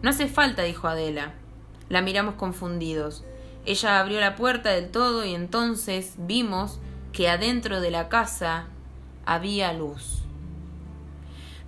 No 0.01 0.09
hace 0.09 0.27
falta, 0.27 0.63
dijo 0.63 0.89
Adela. 0.89 1.31
La 1.87 2.01
miramos 2.01 2.35
confundidos. 2.35 3.23
Ella 3.65 3.99
abrió 3.99 4.19
la 4.19 4.35
puerta 4.35 4.71
del 4.71 4.89
todo 4.89 5.25
y 5.25 5.35
entonces 5.35 6.13
vimos 6.17 6.79
que 7.11 7.29
adentro 7.29 7.81
de 7.81 7.91
la 7.91 8.09
casa 8.09 8.67
había 9.25 9.73
luz. 9.73 10.23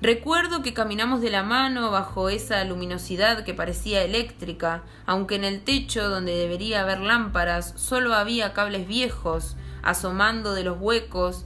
Recuerdo 0.02 0.64
que 0.64 0.74
caminamos 0.74 1.22
de 1.22 1.30
la 1.30 1.44
mano 1.44 1.92
bajo 1.92 2.30
esa 2.30 2.64
luminosidad 2.64 3.44
que 3.44 3.54
parecía 3.54 4.02
eléctrica, 4.02 4.82
aunque 5.06 5.36
en 5.36 5.44
el 5.44 5.62
techo 5.62 6.10
donde 6.10 6.36
debería 6.36 6.82
haber 6.82 7.02
lámparas 7.02 7.74
solo 7.76 8.16
había 8.16 8.54
cables 8.54 8.88
viejos 8.88 9.56
asomando 9.84 10.54
de 10.54 10.64
los 10.64 10.80
huecos 10.80 11.46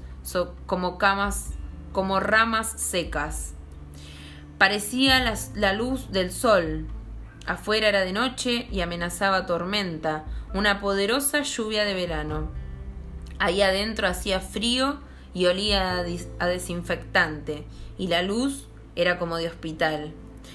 como 0.66 0.98
camas 0.98 1.52
como 1.92 2.20
ramas 2.20 2.74
secas. 2.78 3.54
Parecía 4.58 5.20
la 5.56 5.74
luz 5.74 6.12
del 6.12 6.32
sol. 6.32 6.88
Afuera 7.46 7.90
era 7.90 8.02
de 8.02 8.12
noche 8.12 8.68
y 8.72 8.82
amenazaba 8.82 9.46
tormenta, 9.46 10.26
una 10.54 10.80
poderosa 10.80 11.42
lluvia 11.42 11.86
de 11.86 11.94
verano. 11.94 12.50
Ahí 13.38 13.62
adentro 13.62 14.08
hacía 14.08 14.40
frío 14.40 15.00
y 15.34 15.46
olía 15.46 16.04
a 16.40 16.48
desinfectante, 16.48 17.66
y 17.98 18.08
la 18.08 18.24
luz 18.24 18.68
era 18.96 19.20
como 19.20 19.38
de 19.38 19.48
hospital. 19.48 20.14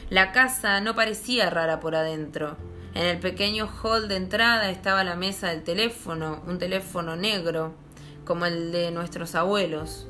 La 0.08 0.32
casa 0.32 0.80
no 0.80 0.94
parecía 0.94 1.50
rara 1.50 1.78
por 1.78 1.94
adentro. 1.94 2.56
En 2.94 3.04
el 3.04 3.20
pequeño 3.20 3.68
hall 3.68 4.08
de 4.08 4.16
entrada 4.16 4.70
estaba 4.70 5.04
la 5.04 5.14
mesa 5.14 5.48
del 5.48 5.62
teléfono, 5.62 6.42
un 6.48 6.58
teléfono 6.58 7.14
negro, 7.14 7.74
como 8.24 8.46
el 8.46 8.72
de 8.72 8.90
nuestros 8.90 9.36
abuelos. 9.36 10.08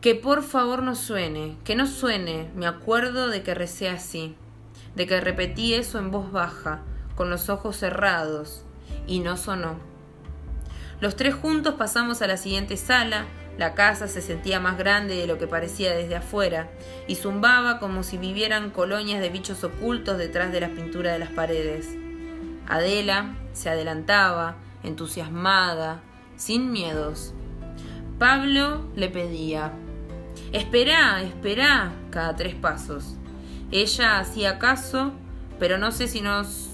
Que 0.00 0.14
por 0.14 0.44
favor 0.44 0.84
no 0.84 0.94
suene, 0.94 1.56
que 1.64 1.74
no 1.74 1.88
suene, 1.88 2.50
me 2.54 2.66
acuerdo 2.66 3.28
de 3.28 3.42
que 3.42 3.54
recé 3.54 3.88
así, 3.88 4.36
de 4.98 5.06
que 5.06 5.20
repetí 5.20 5.74
eso 5.74 6.00
en 6.00 6.10
voz 6.10 6.32
baja, 6.32 6.82
con 7.14 7.30
los 7.30 7.48
ojos 7.48 7.76
cerrados, 7.76 8.64
y 9.06 9.20
no 9.20 9.36
sonó. 9.36 9.78
Los 11.00 11.14
tres 11.14 11.36
juntos 11.36 11.74
pasamos 11.78 12.20
a 12.20 12.26
la 12.26 12.36
siguiente 12.36 12.76
sala. 12.76 13.26
La 13.56 13.74
casa 13.74 14.08
se 14.08 14.20
sentía 14.20 14.58
más 14.58 14.76
grande 14.76 15.14
de 15.14 15.28
lo 15.28 15.38
que 15.38 15.46
parecía 15.46 15.94
desde 15.94 16.16
afuera, 16.16 16.68
y 17.06 17.14
zumbaba 17.14 17.78
como 17.78 18.02
si 18.02 18.18
vivieran 18.18 18.70
colonias 18.70 19.20
de 19.20 19.30
bichos 19.30 19.62
ocultos 19.62 20.18
detrás 20.18 20.50
de 20.50 20.60
las 20.60 20.70
pinturas 20.70 21.12
de 21.12 21.20
las 21.20 21.30
paredes. 21.30 21.86
Adela 22.66 23.36
se 23.52 23.70
adelantaba, 23.70 24.56
entusiasmada, 24.82 26.02
sin 26.34 26.72
miedos. 26.72 27.34
Pablo 28.18 28.84
le 28.96 29.08
pedía, 29.08 29.72
Esperá, 30.52 31.22
esperá, 31.22 31.92
cada 32.10 32.34
tres 32.34 32.56
pasos. 32.56 33.17
Ella 33.70 34.18
hacía 34.18 34.58
caso, 34.58 35.12
pero 35.58 35.78
no 35.78 35.92
sé 35.92 36.08
si 36.08 36.20
nos 36.20 36.70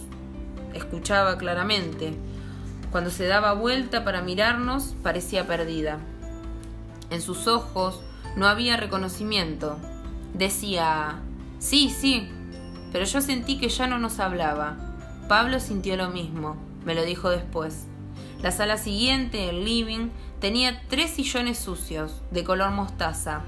escuchaba 0.74 1.38
claramente. 1.38 2.14
Cuando 2.92 3.10
se 3.10 3.26
daba 3.26 3.54
vuelta 3.54 4.04
para 4.04 4.22
mirarnos, 4.22 4.94
parecía 5.02 5.46
perdida. 5.46 5.98
En 7.10 7.20
sus 7.20 7.48
ojos 7.48 8.00
no 8.36 8.46
había 8.46 8.76
reconocimiento. 8.76 9.76
Decía, 10.34 11.20
sí, 11.58 11.90
sí, 11.90 12.28
pero 12.92 13.04
yo 13.04 13.20
sentí 13.20 13.58
que 13.58 13.68
ya 13.68 13.88
no 13.88 13.98
nos 13.98 14.20
hablaba. 14.20 14.76
Pablo 15.28 15.58
sintió 15.58 15.96
lo 15.96 16.10
mismo, 16.10 16.56
me 16.84 16.94
lo 16.94 17.04
dijo 17.04 17.30
después. 17.30 17.86
La 18.40 18.52
sala 18.52 18.76
siguiente, 18.76 19.48
el 19.48 19.64
living, 19.64 20.10
tenía 20.38 20.82
tres 20.88 21.10
sillones 21.10 21.58
sucios, 21.58 22.22
de 22.30 22.44
color 22.44 22.70
mostaza, 22.70 23.40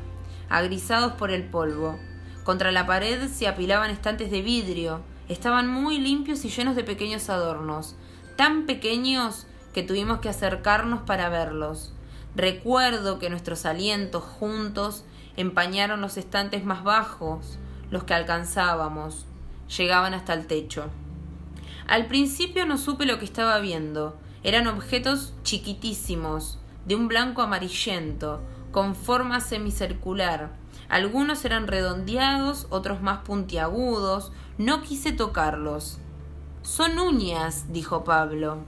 agrisados 0.48 1.12
por 1.12 1.30
el 1.30 1.44
polvo. 1.44 1.98
Contra 2.46 2.72
la 2.72 2.86
pared 2.86 3.28
se 3.28 3.46
apilaban 3.46 3.90
estantes 3.90 4.30
de 4.30 4.40
vidrio, 4.40 5.02
estaban 5.28 5.68
muy 5.68 5.98
limpios 5.98 6.46
y 6.46 6.48
llenos 6.48 6.76
de 6.76 6.84
pequeños 6.84 7.28
adornos 7.28 7.96
tan 8.36 8.66
pequeños 8.66 9.46
que 9.72 9.82
tuvimos 9.82 10.20
que 10.20 10.28
acercarnos 10.28 11.02
para 11.02 11.28
verlos. 11.28 11.92
Recuerdo 12.34 13.18
que 13.18 13.30
nuestros 13.30 13.66
alientos 13.66 14.22
juntos 14.22 15.04
empañaron 15.36 16.00
los 16.00 16.18
estantes 16.18 16.64
más 16.64 16.84
bajos, 16.84 17.58
los 17.90 18.04
que 18.04 18.14
alcanzábamos, 18.14 19.26
llegaban 19.76 20.14
hasta 20.14 20.34
el 20.34 20.46
techo. 20.46 20.84
Al 21.88 22.06
principio 22.06 22.66
no 22.66 22.78
supe 22.78 23.06
lo 23.06 23.18
que 23.18 23.24
estaba 23.24 23.58
viendo. 23.58 24.18
Eran 24.42 24.66
objetos 24.66 25.34
chiquitísimos, 25.42 26.58
de 26.84 26.94
un 26.94 27.08
blanco 27.08 27.42
amarillento, 27.42 28.42
con 28.70 28.94
forma 28.94 29.40
semicircular. 29.40 30.50
Algunos 30.88 31.44
eran 31.44 31.66
redondeados, 31.66 32.66
otros 32.70 33.02
más 33.02 33.18
puntiagudos. 33.18 34.32
No 34.58 34.82
quise 34.82 35.12
tocarlos. 35.12 35.98
Son 36.62 36.98
uñas, 36.98 37.72
dijo 37.72 38.04
Pablo. 38.04 38.58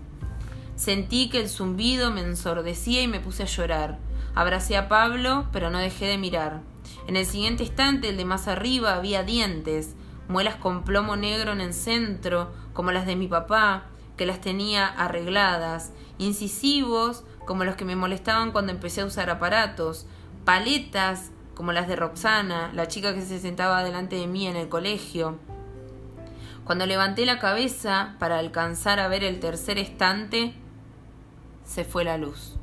Sentí 0.76 1.28
que 1.28 1.40
el 1.40 1.48
zumbido 1.48 2.10
me 2.12 2.20
ensordecía 2.20 3.02
y 3.02 3.08
me 3.08 3.20
puse 3.20 3.42
a 3.42 3.46
llorar. 3.46 3.98
Abracé 4.34 4.76
a 4.76 4.88
Pablo, 4.88 5.46
pero 5.52 5.70
no 5.70 5.78
dejé 5.78 6.06
de 6.06 6.18
mirar. 6.18 6.60
En 7.06 7.16
el 7.16 7.26
siguiente 7.26 7.64
instante, 7.64 8.10
el 8.10 8.16
de 8.16 8.24
más 8.24 8.48
arriba, 8.48 8.94
había 8.94 9.22
dientes, 9.22 9.94
muelas 10.28 10.56
con 10.56 10.84
plomo 10.84 11.16
negro 11.16 11.52
en 11.52 11.60
el 11.60 11.74
centro, 11.74 12.52
como 12.72 12.92
las 12.92 13.06
de 13.06 13.16
mi 13.16 13.26
papá, 13.26 13.86
que 14.16 14.26
las 14.26 14.40
tenía 14.40 14.86
arregladas, 14.86 15.92
incisivos, 16.18 17.24
como 17.46 17.64
los 17.64 17.76
que 17.76 17.84
me 17.84 17.96
molestaban 17.96 18.52
cuando 18.52 18.72
empecé 18.72 19.00
a 19.00 19.06
usar 19.06 19.30
aparatos, 19.30 20.06
paletas, 20.44 21.30
como 21.58 21.72
las 21.72 21.88
de 21.88 21.96
Roxana, 21.96 22.70
la 22.72 22.86
chica 22.86 23.12
que 23.14 23.22
se 23.22 23.40
sentaba 23.40 23.82
delante 23.82 24.14
de 24.14 24.28
mí 24.28 24.46
en 24.46 24.54
el 24.54 24.68
colegio. 24.68 25.40
Cuando 26.62 26.86
levanté 26.86 27.26
la 27.26 27.40
cabeza 27.40 28.14
para 28.20 28.38
alcanzar 28.38 29.00
a 29.00 29.08
ver 29.08 29.24
el 29.24 29.40
tercer 29.40 29.76
estante, 29.76 30.54
se 31.64 31.84
fue 31.84 32.04
la 32.04 32.16
luz. 32.16 32.54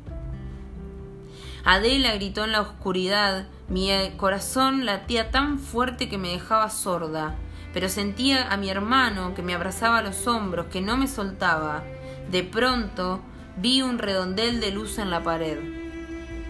Adela 1.66 2.16
gritó 2.16 2.46
en 2.46 2.54
la 2.54 2.62
oscuridad, 2.62 3.48
mi 3.68 3.92
corazón 4.16 4.86
latía 4.86 5.30
tan 5.30 5.60
fuerte 5.60 6.08
que 6.08 6.18
me 6.18 6.30
dejaba 6.30 6.70
sorda, 6.70 7.36
pero 7.74 7.90
sentía 7.90 8.50
a 8.50 8.56
mi 8.56 8.70
hermano 8.70 9.36
que 9.36 9.44
me 9.44 9.56
abrazaba 9.56 9.98
a 9.98 10.04
los 10.04 10.26
hombros, 10.26 10.68
que 10.68 10.80
no 10.80 10.96
me 10.96 11.10
soltaba. 11.10 11.84
De 12.32 12.44
pronto 12.44 13.20
vi 13.58 13.82
un 13.82 13.98
redondel 13.98 14.62
de 14.62 14.72
luz 14.72 15.00
en 15.00 15.10
la 15.10 15.22
pared. 15.22 15.60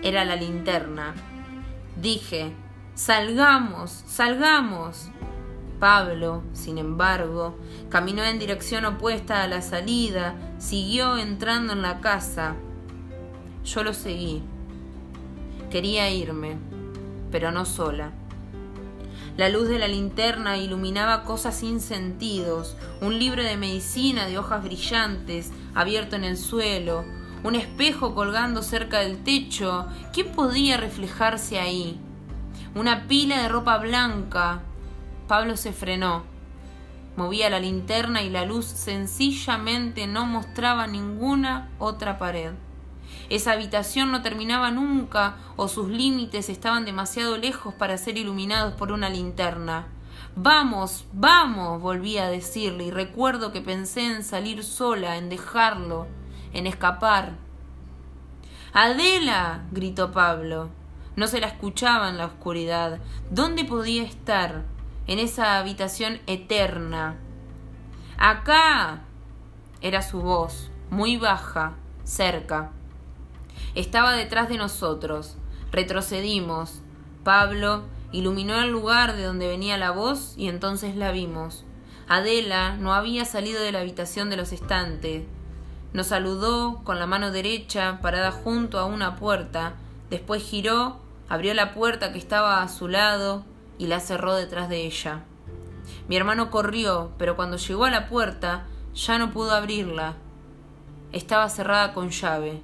Era 0.04 0.26
la 0.26 0.36
linterna. 0.36 1.16
Dije, 2.02 2.54
Salgamos, 2.96 4.04
salgamos. 4.08 5.10
Pablo, 5.82 6.44
sin 6.54 6.78
embargo, 6.78 7.58
caminó 7.90 8.24
en 8.24 8.40
dirección 8.40 8.86
opuesta 8.86 9.44
a 9.44 9.48
la 9.48 9.62
salida, 9.62 10.36
siguió 10.60 11.18
entrando 11.18 11.74
en 11.74 11.82
la 11.82 12.00
casa. 12.00 12.56
Yo 13.66 13.84
lo 13.84 13.94
seguí. 13.94 14.44
Quería 15.70 16.10
irme, 16.10 16.56
pero 17.32 17.52
no 17.52 17.66
sola. 17.66 18.12
La 19.36 19.50
luz 19.50 19.68
de 19.68 19.78
la 19.78 19.90
linterna 19.90 20.58
iluminaba 20.58 21.26
cosas 21.26 21.58
sin 21.58 21.82
sentidos, 21.82 22.78
un 23.02 23.20
libro 23.20 23.44
de 23.44 23.58
medicina 23.58 24.26
de 24.28 24.38
hojas 24.38 24.64
brillantes 24.64 25.52
abierto 25.74 26.16
en 26.16 26.24
el 26.24 26.38
suelo, 26.38 27.04
un 27.46 27.54
espejo 27.54 28.16
colgando 28.16 28.64
cerca 28.64 29.02
del 29.02 29.24
techo. 29.24 29.86
¿Quién 30.12 30.32
podía 30.32 30.78
reflejarse 30.78 31.60
ahí? 31.60 32.00
Una 32.74 33.08
pila 33.08 33.40
de 33.40 33.50
ropa 33.50 33.78
blanca, 33.78 34.64
Pablo 35.28 35.56
se 35.56 35.72
frenó. 35.72 36.24
Movía 37.16 37.52
la 37.52 37.60
linterna 37.60 38.24
y 38.24 38.32
la 38.32 38.46
luz 38.46 38.66
sencillamente 38.66 40.08
no 40.08 40.26
mostraba 40.26 40.88
ninguna 40.88 41.70
otra 41.78 42.18
pared. 42.18 42.54
Esa 43.30 43.52
habitación 43.52 44.12
no 44.12 44.24
terminaba 44.24 44.72
nunca 44.72 45.38
o 45.56 45.68
sus 45.68 45.88
límites 45.88 46.50
estaban 46.50 46.84
demasiado 46.84 47.38
lejos 47.38 47.76
para 47.76 48.00
ser 48.00 48.18
iluminados 48.18 48.74
por 48.74 48.92
una 48.92 49.10
linterna. 49.10 49.86
Vamos, 50.36 51.06
vamos, 51.14 51.80
volví 51.80 52.18
a 52.18 52.28
decirle, 52.28 52.86
y 52.86 52.92
recuerdo 52.92 53.52
que 53.52 53.62
pensé 53.62 54.04
en 54.16 54.24
salir 54.24 54.64
sola, 54.64 55.18
en 55.18 55.30
dejarlo, 55.30 56.08
en 56.56 56.66
escapar. 56.66 57.34
Adela. 58.74 59.66
gritó 59.72 60.12
Pablo. 60.12 60.70
No 61.16 61.28
se 61.28 61.40
la 61.40 61.48
escuchaba 61.48 62.10
en 62.10 62.18
la 62.18 62.26
oscuridad. 62.26 63.00
¿Dónde 63.30 63.64
podía 63.64 64.04
estar? 64.04 64.64
en 65.08 65.20
esa 65.20 65.58
habitación 65.58 66.20
eterna. 66.28 67.16
Acá 68.18 69.02
era 69.82 70.02
su 70.02 70.22
voz, 70.22 70.72
muy 70.90 71.18
baja, 71.18 71.76
cerca. 72.04 72.72
Estaba 73.76 74.14
detrás 74.14 74.50
de 74.50 74.58
nosotros. 74.58 75.38
Retrocedimos. 75.72 76.82
Pablo 77.24 77.84
iluminó 78.12 78.60
el 78.60 78.72
lugar 78.72 79.16
de 79.16 79.24
donde 79.24 79.48
venía 79.48 79.78
la 79.78 79.92
voz 79.92 80.34
y 80.38 80.48
entonces 80.48 80.96
la 80.96 81.12
vimos. 81.12 81.66
Adela 82.08 82.78
no 82.78 82.94
había 82.94 83.26
salido 83.26 83.62
de 83.62 83.72
la 83.72 83.80
habitación 83.80 84.30
de 84.30 84.38
los 84.38 84.54
estantes. 84.54 85.24
Nos 85.96 86.08
saludó 86.08 86.82
con 86.84 87.00
la 87.00 87.08
mano 87.08 87.32
derecha 87.32 88.00
parada 88.02 88.30
junto 88.30 88.80
a 88.80 88.86
una 88.86 89.16
puerta, 89.16 89.76
después 90.10 90.44
giró, 90.44 91.00
abrió 91.30 91.54
la 91.54 91.74
puerta 91.74 92.12
que 92.12 92.18
estaba 92.20 92.62
a 92.62 92.68
su 92.68 92.90
lado 92.90 93.46
y 93.78 93.88
la 93.88 94.02
cerró 94.02 94.36
detrás 94.36 94.68
de 94.68 94.86
ella. 94.86 95.24
Mi 96.10 96.18
hermano 96.18 96.52
corrió, 96.52 97.14
pero 97.18 97.38
cuando 97.38 97.56
llegó 97.56 97.86
a 97.86 97.92
la 97.92 98.10
puerta 98.10 98.66
ya 98.94 99.18
no 99.18 99.32
pudo 99.32 99.52
abrirla. 99.52 100.16
Estaba 101.14 101.48
cerrada 101.48 101.94
con 101.94 102.10
llave. 102.10 102.62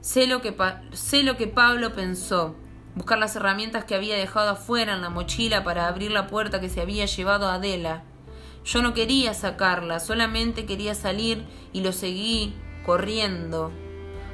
Sé 0.00 0.28
lo 0.28 0.40
que, 0.40 0.54
sé 0.92 1.24
lo 1.24 1.36
que 1.36 1.48
Pablo 1.48 1.94
pensó 1.94 2.54
buscar 2.94 3.18
las 3.18 3.34
herramientas 3.34 3.84
que 3.86 3.96
había 3.96 4.16
dejado 4.16 4.50
afuera 4.50 4.94
en 4.94 5.02
la 5.02 5.10
mochila 5.10 5.64
para 5.64 5.88
abrir 5.88 6.12
la 6.12 6.28
puerta 6.28 6.60
que 6.60 6.68
se 6.68 6.80
había 6.80 7.06
llevado 7.06 7.48
a 7.48 7.54
Adela. 7.54 8.04
Yo 8.68 8.82
no 8.82 8.92
quería 8.92 9.32
sacarla, 9.32 9.98
solamente 9.98 10.66
quería 10.66 10.94
salir 10.94 11.42
y 11.72 11.80
lo 11.80 11.90
seguí 11.90 12.54
corriendo. 12.84 13.72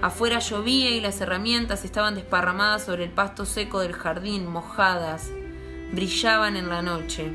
Afuera 0.02 0.40
llovía 0.40 0.90
y 0.90 1.00
las 1.00 1.20
herramientas 1.20 1.84
estaban 1.84 2.16
desparramadas 2.16 2.84
sobre 2.84 3.04
el 3.04 3.12
pasto 3.12 3.44
seco 3.44 3.78
del 3.78 3.92
jardín, 3.92 4.48
mojadas, 4.48 5.30
brillaban 5.92 6.56
en 6.56 6.68
la 6.68 6.82
noche. 6.82 7.32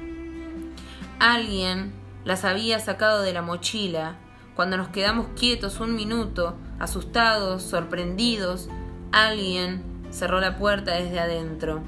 Alguien 1.19 1.93
las 2.25 2.43
había 2.43 2.79
sacado 2.79 3.21
de 3.21 3.31
la 3.31 3.43
mochila. 3.43 4.17
Cuando 4.53 4.75
nos 4.75 4.89
quedamos 4.89 5.27
quietos 5.39 5.79
un 5.79 5.95
minuto, 5.95 6.57
asustados, 6.79 7.63
sorprendidos, 7.63 8.67
alguien 9.13 9.83
cerró 10.09 10.41
la 10.41 10.57
puerta 10.57 10.95
desde 10.95 11.21
adentro. 11.21 11.81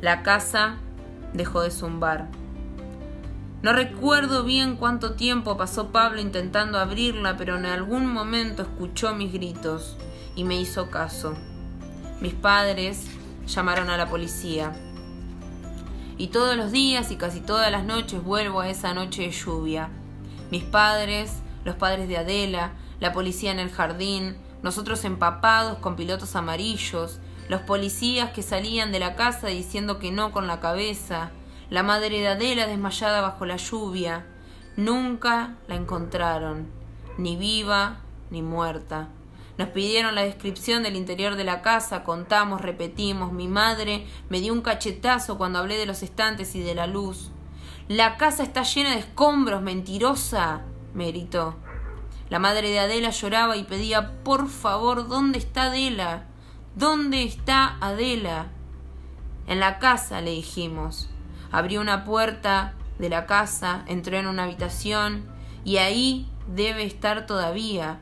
La 0.00 0.22
casa 0.22 0.78
dejó 1.34 1.60
de 1.60 1.70
zumbar. 1.70 2.41
No 3.62 3.72
recuerdo 3.72 4.42
bien 4.42 4.74
cuánto 4.74 5.12
tiempo 5.12 5.56
pasó 5.56 5.92
Pablo 5.92 6.20
intentando 6.20 6.80
abrirla, 6.80 7.36
pero 7.36 7.56
en 7.56 7.64
algún 7.64 8.12
momento 8.12 8.62
escuchó 8.62 9.14
mis 9.14 9.32
gritos 9.32 9.96
y 10.34 10.42
me 10.42 10.60
hizo 10.60 10.90
caso. 10.90 11.34
Mis 12.20 12.34
padres 12.34 13.06
llamaron 13.46 13.88
a 13.88 13.96
la 13.96 14.08
policía. 14.08 14.72
Y 16.18 16.28
todos 16.28 16.56
los 16.56 16.72
días 16.72 17.12
y 17.12 17.16
casi 17.16 17.40
todas 17.40 17.70
las 17.70 17.84
noches 17.84 18.24
vuelvo 18.24 18.60
a 18.60 18.68
esa 18.68 18.94
noche 18.94 19.22
de 19.22 19.30
lluvia. 19.30 19.90
Mis 20.50 20.64
padres, 20.64 21.36
los 21.64 21.76
padres 21.76 22.08
de 22.08 22.16
Adela, 22.16 22.72
la 22.98 23.12
policía 23.12 23.52
en 23.52 23.60
el 23.60 23.70
jardín, 23.70 24.36
nosotros 24.64 25.04
empapados 25.04 25.78
con 25.78 25.94
pilotos 25.94 26.34
amarillos, 26.34 27.20
los 27.48 27.60
policías 27.60 28.32
que 28.32 28.42
salían 28.42 28.90
de 28.90 28.98
la 28.98 29.14
casa 29.14 29.46
diciendo 29.46 30.00
que 30.00 30.10
no 30.10 30.32
con 30.32 30.48
la 30.48 30.58
cabeza, 30.58 31.30
la 31.72 31.82
madre 31.82 32.20
de 32.20 32.28
Adela 32.28 32.66
desmayada 32.66 33.22
bajo 33.22 33.46
la 33.46 33.56
lluvia. 33.56 34.26
Nunca 34.76 35.54
la 35.68 35.74
encontraron, 35.74 36.66
ni 37.16 37.36
viva 37.36 38.00
ni 38.28 38.42
muerta. 38.42 39.08
Nos 39.56 39.70
pidieron 39.70 40.14
la 40.14 40.22
descripción 40.22 40.82
del 40.82 40.96
interior 40.96 41.34
de 41.34 41.44
la 41.44 41.62
casa, 41.62 42.04
contamos, 42.04 42.60
repetimos. 42.60 43.32
Mi 43.32 43.48
madre 43.48 44.06
me 44.28 44.40
dio 44.40 44.52
un 44.52 44.60
cachetazo 44.60 45.38
cuando 45.38 45.60
hablé 45.60 45.78
de 45.78 45.86
los 45.86 46.02
estantes 46.02 46.54
y 46.54 46.60
de 46.60 46.74
la 46.74 46.86
luz. 46.86 47.30
La 47.88 48.18
casa 48.18 48.42
está 48.42 48.64
llena 48.64 48.90
de 48.90 48.98
escombros, 48.98 49.62
mentirosa, 49.62 50.60
me 50.92 51.06
gritó. 51.06 51.56
La 52.28 52.38
madre 52.38 52.68
de 52.68 52.80
Adela 52.80 53.08
lloraba 53.08 53.56
y 53.56 53.64
pedía, 53.64 54.22
por 54.24 54.50
favor, 54.50 55.08
¿dónde 55.08 55.38
está 55.38 55.64
Adela? 55.64 56.26
¿Dónde 56.76 57.22
está 57.22 57.78
Adela? 57.80 58.48
En 59.46 59.58
la 59.58 59.78
casa, 59.78 60.20
le 60.20 60.32
dijimos. 60.32 61.08
Abrió 61.52 61.80
una 61.80 62.04
puerta 62.04 62.74
de 62.98 63.08
la 63.08 63.26
casa, 63.26 63.84
entró 63.86 64.16
en 64.16 64.26
una 64.26 64.44
habitación 64.44 65.24
y 65.64 65.76
ahí 65.76 66.28
debe 66.46 66.84
estar 66.84 67.26
todavía. 67.26 68.00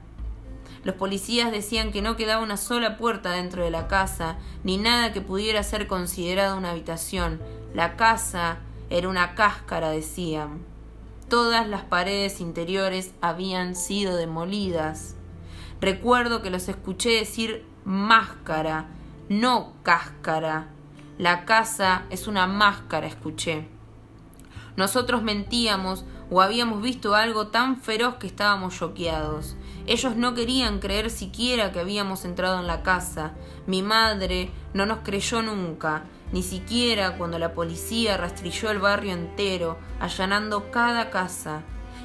Los 0.85 0.95
policías 0.95 1.53
decían 1.53 1.93
que 1.93 2.01
no 2.01 2.17
quedaba 2.17 2.43
una 2.43 2.57
sola 2.57 2.97
puerta 2.97 3.33
dentro 3.33 3.63
de 3.63 3.71
la 3.71 3.87
casa, 3.87 4.39
ni 4.65 4.79
nada 4.79 5.13
que 5.13 5.21
pudiera 5.21 5.63
ser 5.63 5.87
considerado 5.87 6.57
una 6.57 6.71
habitación. 6.71 7.41
La 7.75 7.97
casa 7.97 8.59
era 8.89 9.09
una 9.09 9.35
cáscara, 9.35 9.91
decían. 9.91 10.65
Todas 11.29 11.69
las 11.69 11.83
paredes 11.83 12.41
interiores 12.41 13.13
habían 13.21 13.77
sido 13.77 14.17
demolidas. 14.17 15.17
Recuerdo 15.81 16.43
que 16.43 16.51
los 16.51 16.69
escuché 16.69 17.11
decir 17.11 17.65
máscara, 17.85 18.87
no 19.29 19.75
cáscara. 19.83 20.69
La 21.21 21.45
casa 21.45 22.05
es 22.09 22.29
una 22.29 22.47
máscara, 22.47 23.07
escuché. 23.07 23.69
Nosotros 24.77 25.23
mentíamos 25.23 26.07
o 26.31 26.41
habíamos 26.41 26.81
visto 26.81 27.15
algo 27.15 27.49
tan 27.49 27.77
feroz 27.77 28.15
que 28.15 28.27
estábamos 28.27 28.79
choqueados. 28.79 29.55
Ellos 29.87 30.17
no 30.17 30.33
querían 30.33 30.79
creer 30.79 31.11
siquiera 31.11 31.73
que 31.73 31.81
habíamos 31.81 32.25
entrado 32.25 32.59
en 32.59 32.67
la 32.67 32.83
casa. 32.83 33.35
Mi 33.67 33.83
madre 33.83 34.51
no 34.73 34.87
nos 34.87 35.01
creyó 35.01 35.43
nunca, 35.43 36.05
ni 36.33 36.43
siquiera 36.43 37.19
cuando 37.19 37.39
la 37.39 37.53
policía 37.53 38.17
rastrilló 38.17 38.71
el 38.71 38.79
barrio 38.79 39.13
entero, 39.13 39.77
allanando 40.01 40.71
cada 40.71 41.11
casa. 41.11 41.65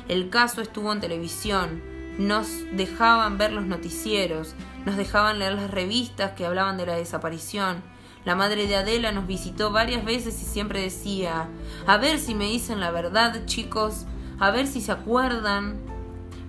El 0.09 0.29
caso 0.29 0.59
estuvo 0.59 0.91
en 0.91 0.99
televisión, 0.99 1.81
nos 2.17 2.49
dejaban 2.73 3.37
ver 3.37 3.53
los 3.53 3.65
noticieros, 3.65 4.55
nos 4.85 4.97
dejaban 4.97 5.39
leer 5.39 5.53
las 5.53 5.71
revistas 5.71 6.33
que 6.33 6.45
hablaban 6.45 6.75
de 6.75 6.87
la 6.87 6.95
desaparición. 6.97 7.94
La 8.25 8.33
madre 8.35 8.65
de 8.65 8.75
Adela 8.75 9.11
nos 9.11 9.27
visitó 9.27 9.71
varias 9.71 10.03
veces 10.03 10.41
y 10.41 10.45
siempre 10.45 10.81
decía, 10.81 11.47
a 11.85 11.97
ver 11.97 12.17
si 12.17 12.33
me 12.33 12.45
dicen 12.45 12.79
la 12.79 12.89
verdad, 12.89 13.45
chicos, 13.45 14.07
a 14.39 14.49
ver 14.49 14.65
si 14.65 14.81
se 14.81 14.91
acuerdan. 14.91 15.77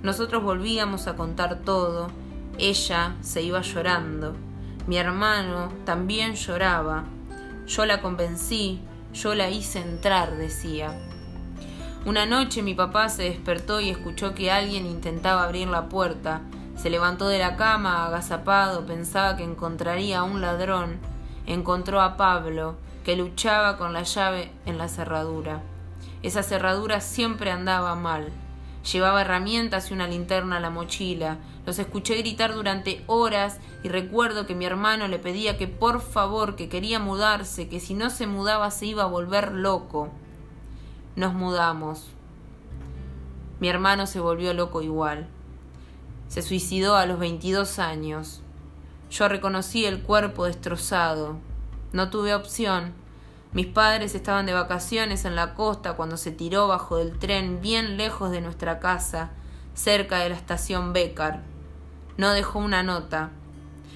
Nosotros 0.03 0.43
volvíamos 0.43 1.07
a 1.07 1.17
contar 1.17 1.61
todo. 1.61 2.09
Ella 2.59 3.15
se 3.21 3.43
iba 3.43 3.61
llorando. 3.61 4.35
Mi 4.87 4.97
hermano 4.97 5.71
también 5.85 6.35
lloraba. 6.35 7.05
Yo 7.67 7.85
la 7.85 8.01
convencí, 8.01 8.81
yo 9.13 9.35
la 9.35 9.51
hice 9.51 9.81
entrar, 9.81 10.37
decía. 10.37 10.99
Una 12.07 12.25
noche 12.25 12.63
mi 12.63 12.75
papá 12.75 13.11
se 13.11 13.25
despertó 13.25 13.81
y 13.81 13.91
escuchó 13.91 14.33
que 14.33 14.51
alguien 14.51 14.87
intentaba 14.87 15.43
abrir 15.43 15.69
la 15.69 15.91
puerta. 15.91 16.41
Se 16.77 16.89
levantó 16.89 17.29
de 17.29 17.39
la 17.39 17.57
cama, 17.57 18.07
agazapado, 18.07 18.87
pensaba 18.87 19.37
que 19.37 19.45
encontraría 19.45 20.21
a 20.21 20.23
un 20.23 20.41
ladrón. 20.41 21.16
Encontró 21.47 22.01
a 22.01 22.17
Pablo, 22.17 22.77
que 23.05 23.17
luchaba 23.17 23.77
con 23.77 23.93
la 23.93 24.03
llave 24.03 24.51
en 24.67 24.79
la 24.79 24.89
cerradura. 24.89 25.63
Esa 26.23 26.43
cerradura 26.43 27.01
siempre 27.01 27.51
andaba 27.51 27.95
mal. 27.95 28.33
Llevaba 28.93 29.23
herramientas 29.23 29.91
y 29.91 29.95
una 29.95 30.07
linterna 30.07 30.57
a 30.57 30.61
la 30.61 30.71
mochila. 30.71 31.39
Los 31.67 31.79
escuché 31.79 32.17
gritar 32.17 32.55
durante 32.55 33.03
horas 33.07 33.59
y 33.83 33.89
recuerdo 33.89 34.47
que 34.47 34.55
mi 34.55 34.65
hermano 34.65 35.09
le 35.09 35.19
pedía 35.19 35.57
que 35.57 35.67
por 35.69 36.01
favor, 36.01 36.57
que 36.57 36.69
quería 36.69 36.99
mudarse, 36.99 37.69
que 37.69 37.81
si 37.81 37.95
no 37.95 38.11
se 38.11 38.27
mudaba 38.27 38.71
se 38.71 38.87
iba 38.87 39.05
a 39.05 39.07
volver 39.07 39.53
loco. 39.53 40.11
Nos 41.17 41.33
mudamos. 41.35 42.07
Mi 43.59 43.69
hermano 43.69 44.07
se 44.07 44.21
volvió 44.21 44.53
loco 44.53 44.83
igual. 44.83 45.29
Se 46.29 46.43
suicidó 46.43 46.97
a 46.97 47.07
los 47.07 47.19
22 47.19 47.79
años. 47.79 48.43
Yo 49.11 49.29
reconocí 49.29 49.85
el 49.85 50.03
cuerpo 50.03 50.47
destrozado. 50.47 51.39
No 51.93 52.11
tuve 52.11 52.35
opción. 52.35 52.93
Mis 53.53 53.67
padres 53.67 54.15
estaban 54.15 54.47
de 54.47 54.53
vacaciones 54.53 55.25
en 55.25 55.37
la 55.37 55.55
costa 55.55 55.95
cuando 55.95 56.17
se 56.17 56.33
tiró 56.33 56.69
bajo 56.69 56.99
del 56.99 57.19
tren 57.19 57.61
bien 57.61 57.97
lejos 57.97 58.31
de 58.31 58.41
nuestra 58.41 58.81
casa, 58.81 59.31
cerca 59.75 60.19
de 60.19 60.29
la 60.29 60.35
estación 60.35 60.93
Becar. 60.93 61.43
No 62.17 62.33
dejó 62.33 62.59
una 62.59 62.83
nota. 62.83 63.31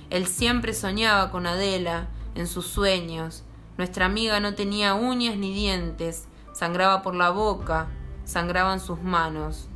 Él 0.08 0.26
siempre 0.26 0.74
soñaba 0.74 1.30
con 1.30 1.46
Adela, 1.46 2.08
en 2.34 2.46
sus 2.46 2.66
sueños. 2.66 3.42
Nuestra 3.76 4.06
amiga 4.06 4.40
no 4.40 4.54
tenía 4.54 4.94
uñas 4.94 5.36
ni 5.36 5.52
dientes, 5.52 6.26
sangraba 6.52 7.02
por 7.02 7.14
la 7.14 7.30
boca, 7.30 7.88
sangraban 8.24 8.80
sus 8.80 9.02
manos. 9.02 9.68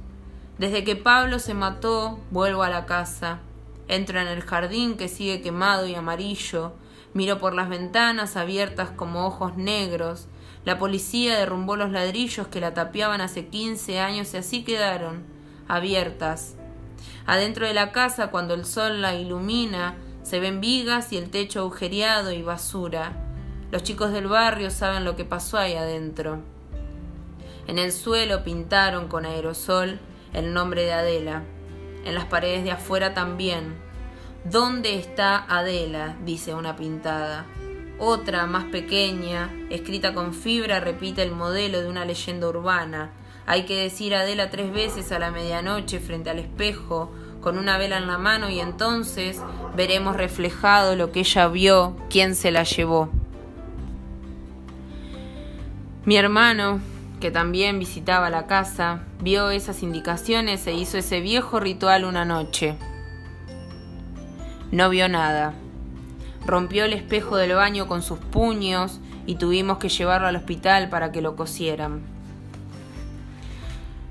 Desde 0.59 0.85
que 0.85 0.97
Pablo 0.97 1.39
se 1.39 1.55
mató, 1.55 2.19
vuelvo 2.31 2.63
a 2.63 2.69
la 2.69 2.87
casa. 2.87 3.41
Entro 3.89 4.21
en 4.21 4.29
el 4.29 4.43
jardín 4.43 4.97
que 4.97 5.09
sigue 5.09 5.43
quemado 5.43 5.87
y 5.87 5.95
amarillo. 5.95 6.73
Miro 7.13 7.39
por 7.39 7.55
las 7.55 7.69
ventanas 7.69 8.37
abiertas 8.37 8.91
como 8.91 9.27
ojos 9.27 9.57
negros. 9.57 10.27
La 10.65 10.79
policía 10.79 11.39
derrumbó 11.39 11.77
los 11.77 11.91
ladrillos 11.91 12.49
que 12.49 12.61
la 12.61 12.75
tapiaban 12.75 13.21
hace 13.21 13.49
quince 13.49 14.01
años 14.01 14.33
y 14.33 14.39
así 14.39 14.65
quedaron, 14.65 15.25
abiertas. 15.69 16.57
Adentro 17.27 17.67
de 17.67 17.75
la 17.75 17.93
casa, 17.93 18.29
cuando 18.29 18.55
el 18.55 18.65
sol 18.65 19.03
la 19.03 19.15
ilumina, 19.15 19.97
se 20.23 20.41
ven 20.41 20.61
vigas 20.61 21.13
y 21.13 21.19
el 21.19 21.31
techo 21.31 21.61
agujereado 21.61 22.33
y 22.33 22.43
basura. 22.43 23.13
Los 23.71 23.83
chicos 23.83 24.13
del 24.13 24.27
barrio 24.27 24.71
saben 24.71 25.05
lo 25.05 25.17
que 25.17 25.25
pasó 25.25 25.59
ahí 25.59 25.75
adentro. 25.75 26.41
En 27.67 27.79
el 27.79 27.93
suelo 27.93 28.43
pintaron 28.43 29.09
con 29.09 29.27
aerosol 29.27 30.01
el 30.33 30.53
nombre 30.55 30.85
de 30.85 30.93
Adela. 30.93 31.45
En 32.05 32.15
las 32.15 32.27
paredes 32.27 32.65
de 32.65 32.71
afuera 32.71 33.15
también. 33.15 33.75
¿Dónde 34.45 34.99
está 34.99 35.45
Adela? 35.49 36.17
dice 36.25 36.55
una 36.55 36.77
pintada. 36.77 37.47
Otra, 37.99 38.47
más 38.47 38.65
pequeña, 38.65 39.51
escrita 39.71 40.15
con 40.15 40.35
fibra, 40.35 40.81
repite 40.81 41.23
el 41.23 41.31
modelo 41.31 41.81
de 41.81 41.89
una 41.89 42.05
leyenda 42.05 42.49
urbana. 42.49 43.13
Hay 43.47 43.65
que 43.65 43.77
decir 43.81 44.15
Adela 44.15 44.51
tres 44.51 44.73
veces 44.73 45.13
a 45.13 45.19
la 45.19 45.31
medianoche 45.31 46.01
frente 46.01 46.31
al 46.31 46.39
espejo, 46.39 47.11
con 47.41 47.57
una 47.57 47.79
vela 47.79 47.99
en 47.99 48.07
la 48.07 48.19
mano, 48.19 48.51
y 48.51 48.59
entonces 48.59 49.41
veremos 49.77 50.17
reflejado 50.17 50.97
lo 50.97 51.13
que 51.13 51.21
ella 51.21 51.49
vio, 51.49 51.97
quién 52.11 52.35
se 52.35 52.51
la 52.51 52.65
llevó. 52.65 53.11
Mi 56.05 56.17
hermano, 56.17 56.81
que 57.25 57.31
también 57.31 57.79
visitaba 57.79 58.29
la 58.29 58.47
casa, 58.47 59.01
vio 59.23 59.49
esas 59.49 59.83
indicaciones 59.83 60.67
e 60.67 60.75
hizo 60.75 60.99
ese 60.99 61.23
viejo 61.23 61.59
ritual 61.59 62.05
una 62.05 62.27
noche. 62.27 62.77
No 64.71 64.91
vio 64.91 65.09
nada 65.09 65.55
Rompió 66.45 66.85
el 66.85 66.93
espejo 66.93 67.39
del 67.39 67.55
baño 67.55 67.87
con 67.87 68.03
sus 68.03 68.19
puños 68.19 69.01
y 69.25 69.37
tuvimos 69.37 69.79
que 69.79 69.89
llevarlo 69.89 70.27
al 70.27 70.37
hospital 70.37 70.91
para 70.91 71.13
que 71.13 71.23
lo 71.23 71.35
cosieran. 71.35 72.03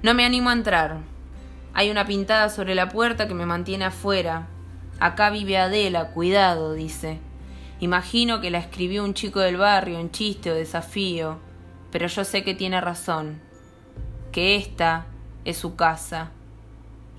No 0.02 0.16
me 0.16 0.26
animo 0.26 0.50
a 0.50 0.54
entrar. 0.54 0.98
Hay 1.76 1.92
una 1.92 2.08
pintada 2.08 2.50
sobre 2.50 2.74
la 2.74 2.90
puerta 2.90 3.28
que 3.28 3.36
me 3.36 3.46
mantiene 3.46 3.86
afuera. 3.86 4.48
Acá 5.00 5.30
vive 5.30 5.60
Adela, 5.60 6.08
cuidado, 6.08 6.74
dice. 6.74 7.20
Imagino 7.80 8.42
que 8.42 8.50
la 8.50 8.58
escribió 8.58 9.04
un 9.04 9.14
chico 9.14 9.40
del 9.40 9.58
barrio 9.58 10.00
en 10.00 10.10
chiste 10.10 10.50
o 10.52 10.56
desafío, 10.56 11.53
pero 11.94 12.08
yo 12.08 12.24
sé 12.26 12.44
que 12.44 12.56
tiene 12.56 12.82
razón, 12.82 13.40
que 14.32 14.56
esta 14.56 15.06
es 15.46 15.58
su 15.58 15.76
casa 15.76 16.32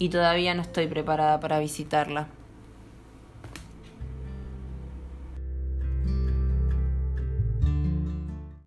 y 0.01 0.09
todavía 0.09 0.53
no 0.53 0.63
estoy 0.63 0.89
preparada 0.89 1.39
para 1.39 1.61
visitarla. 1.61 2.27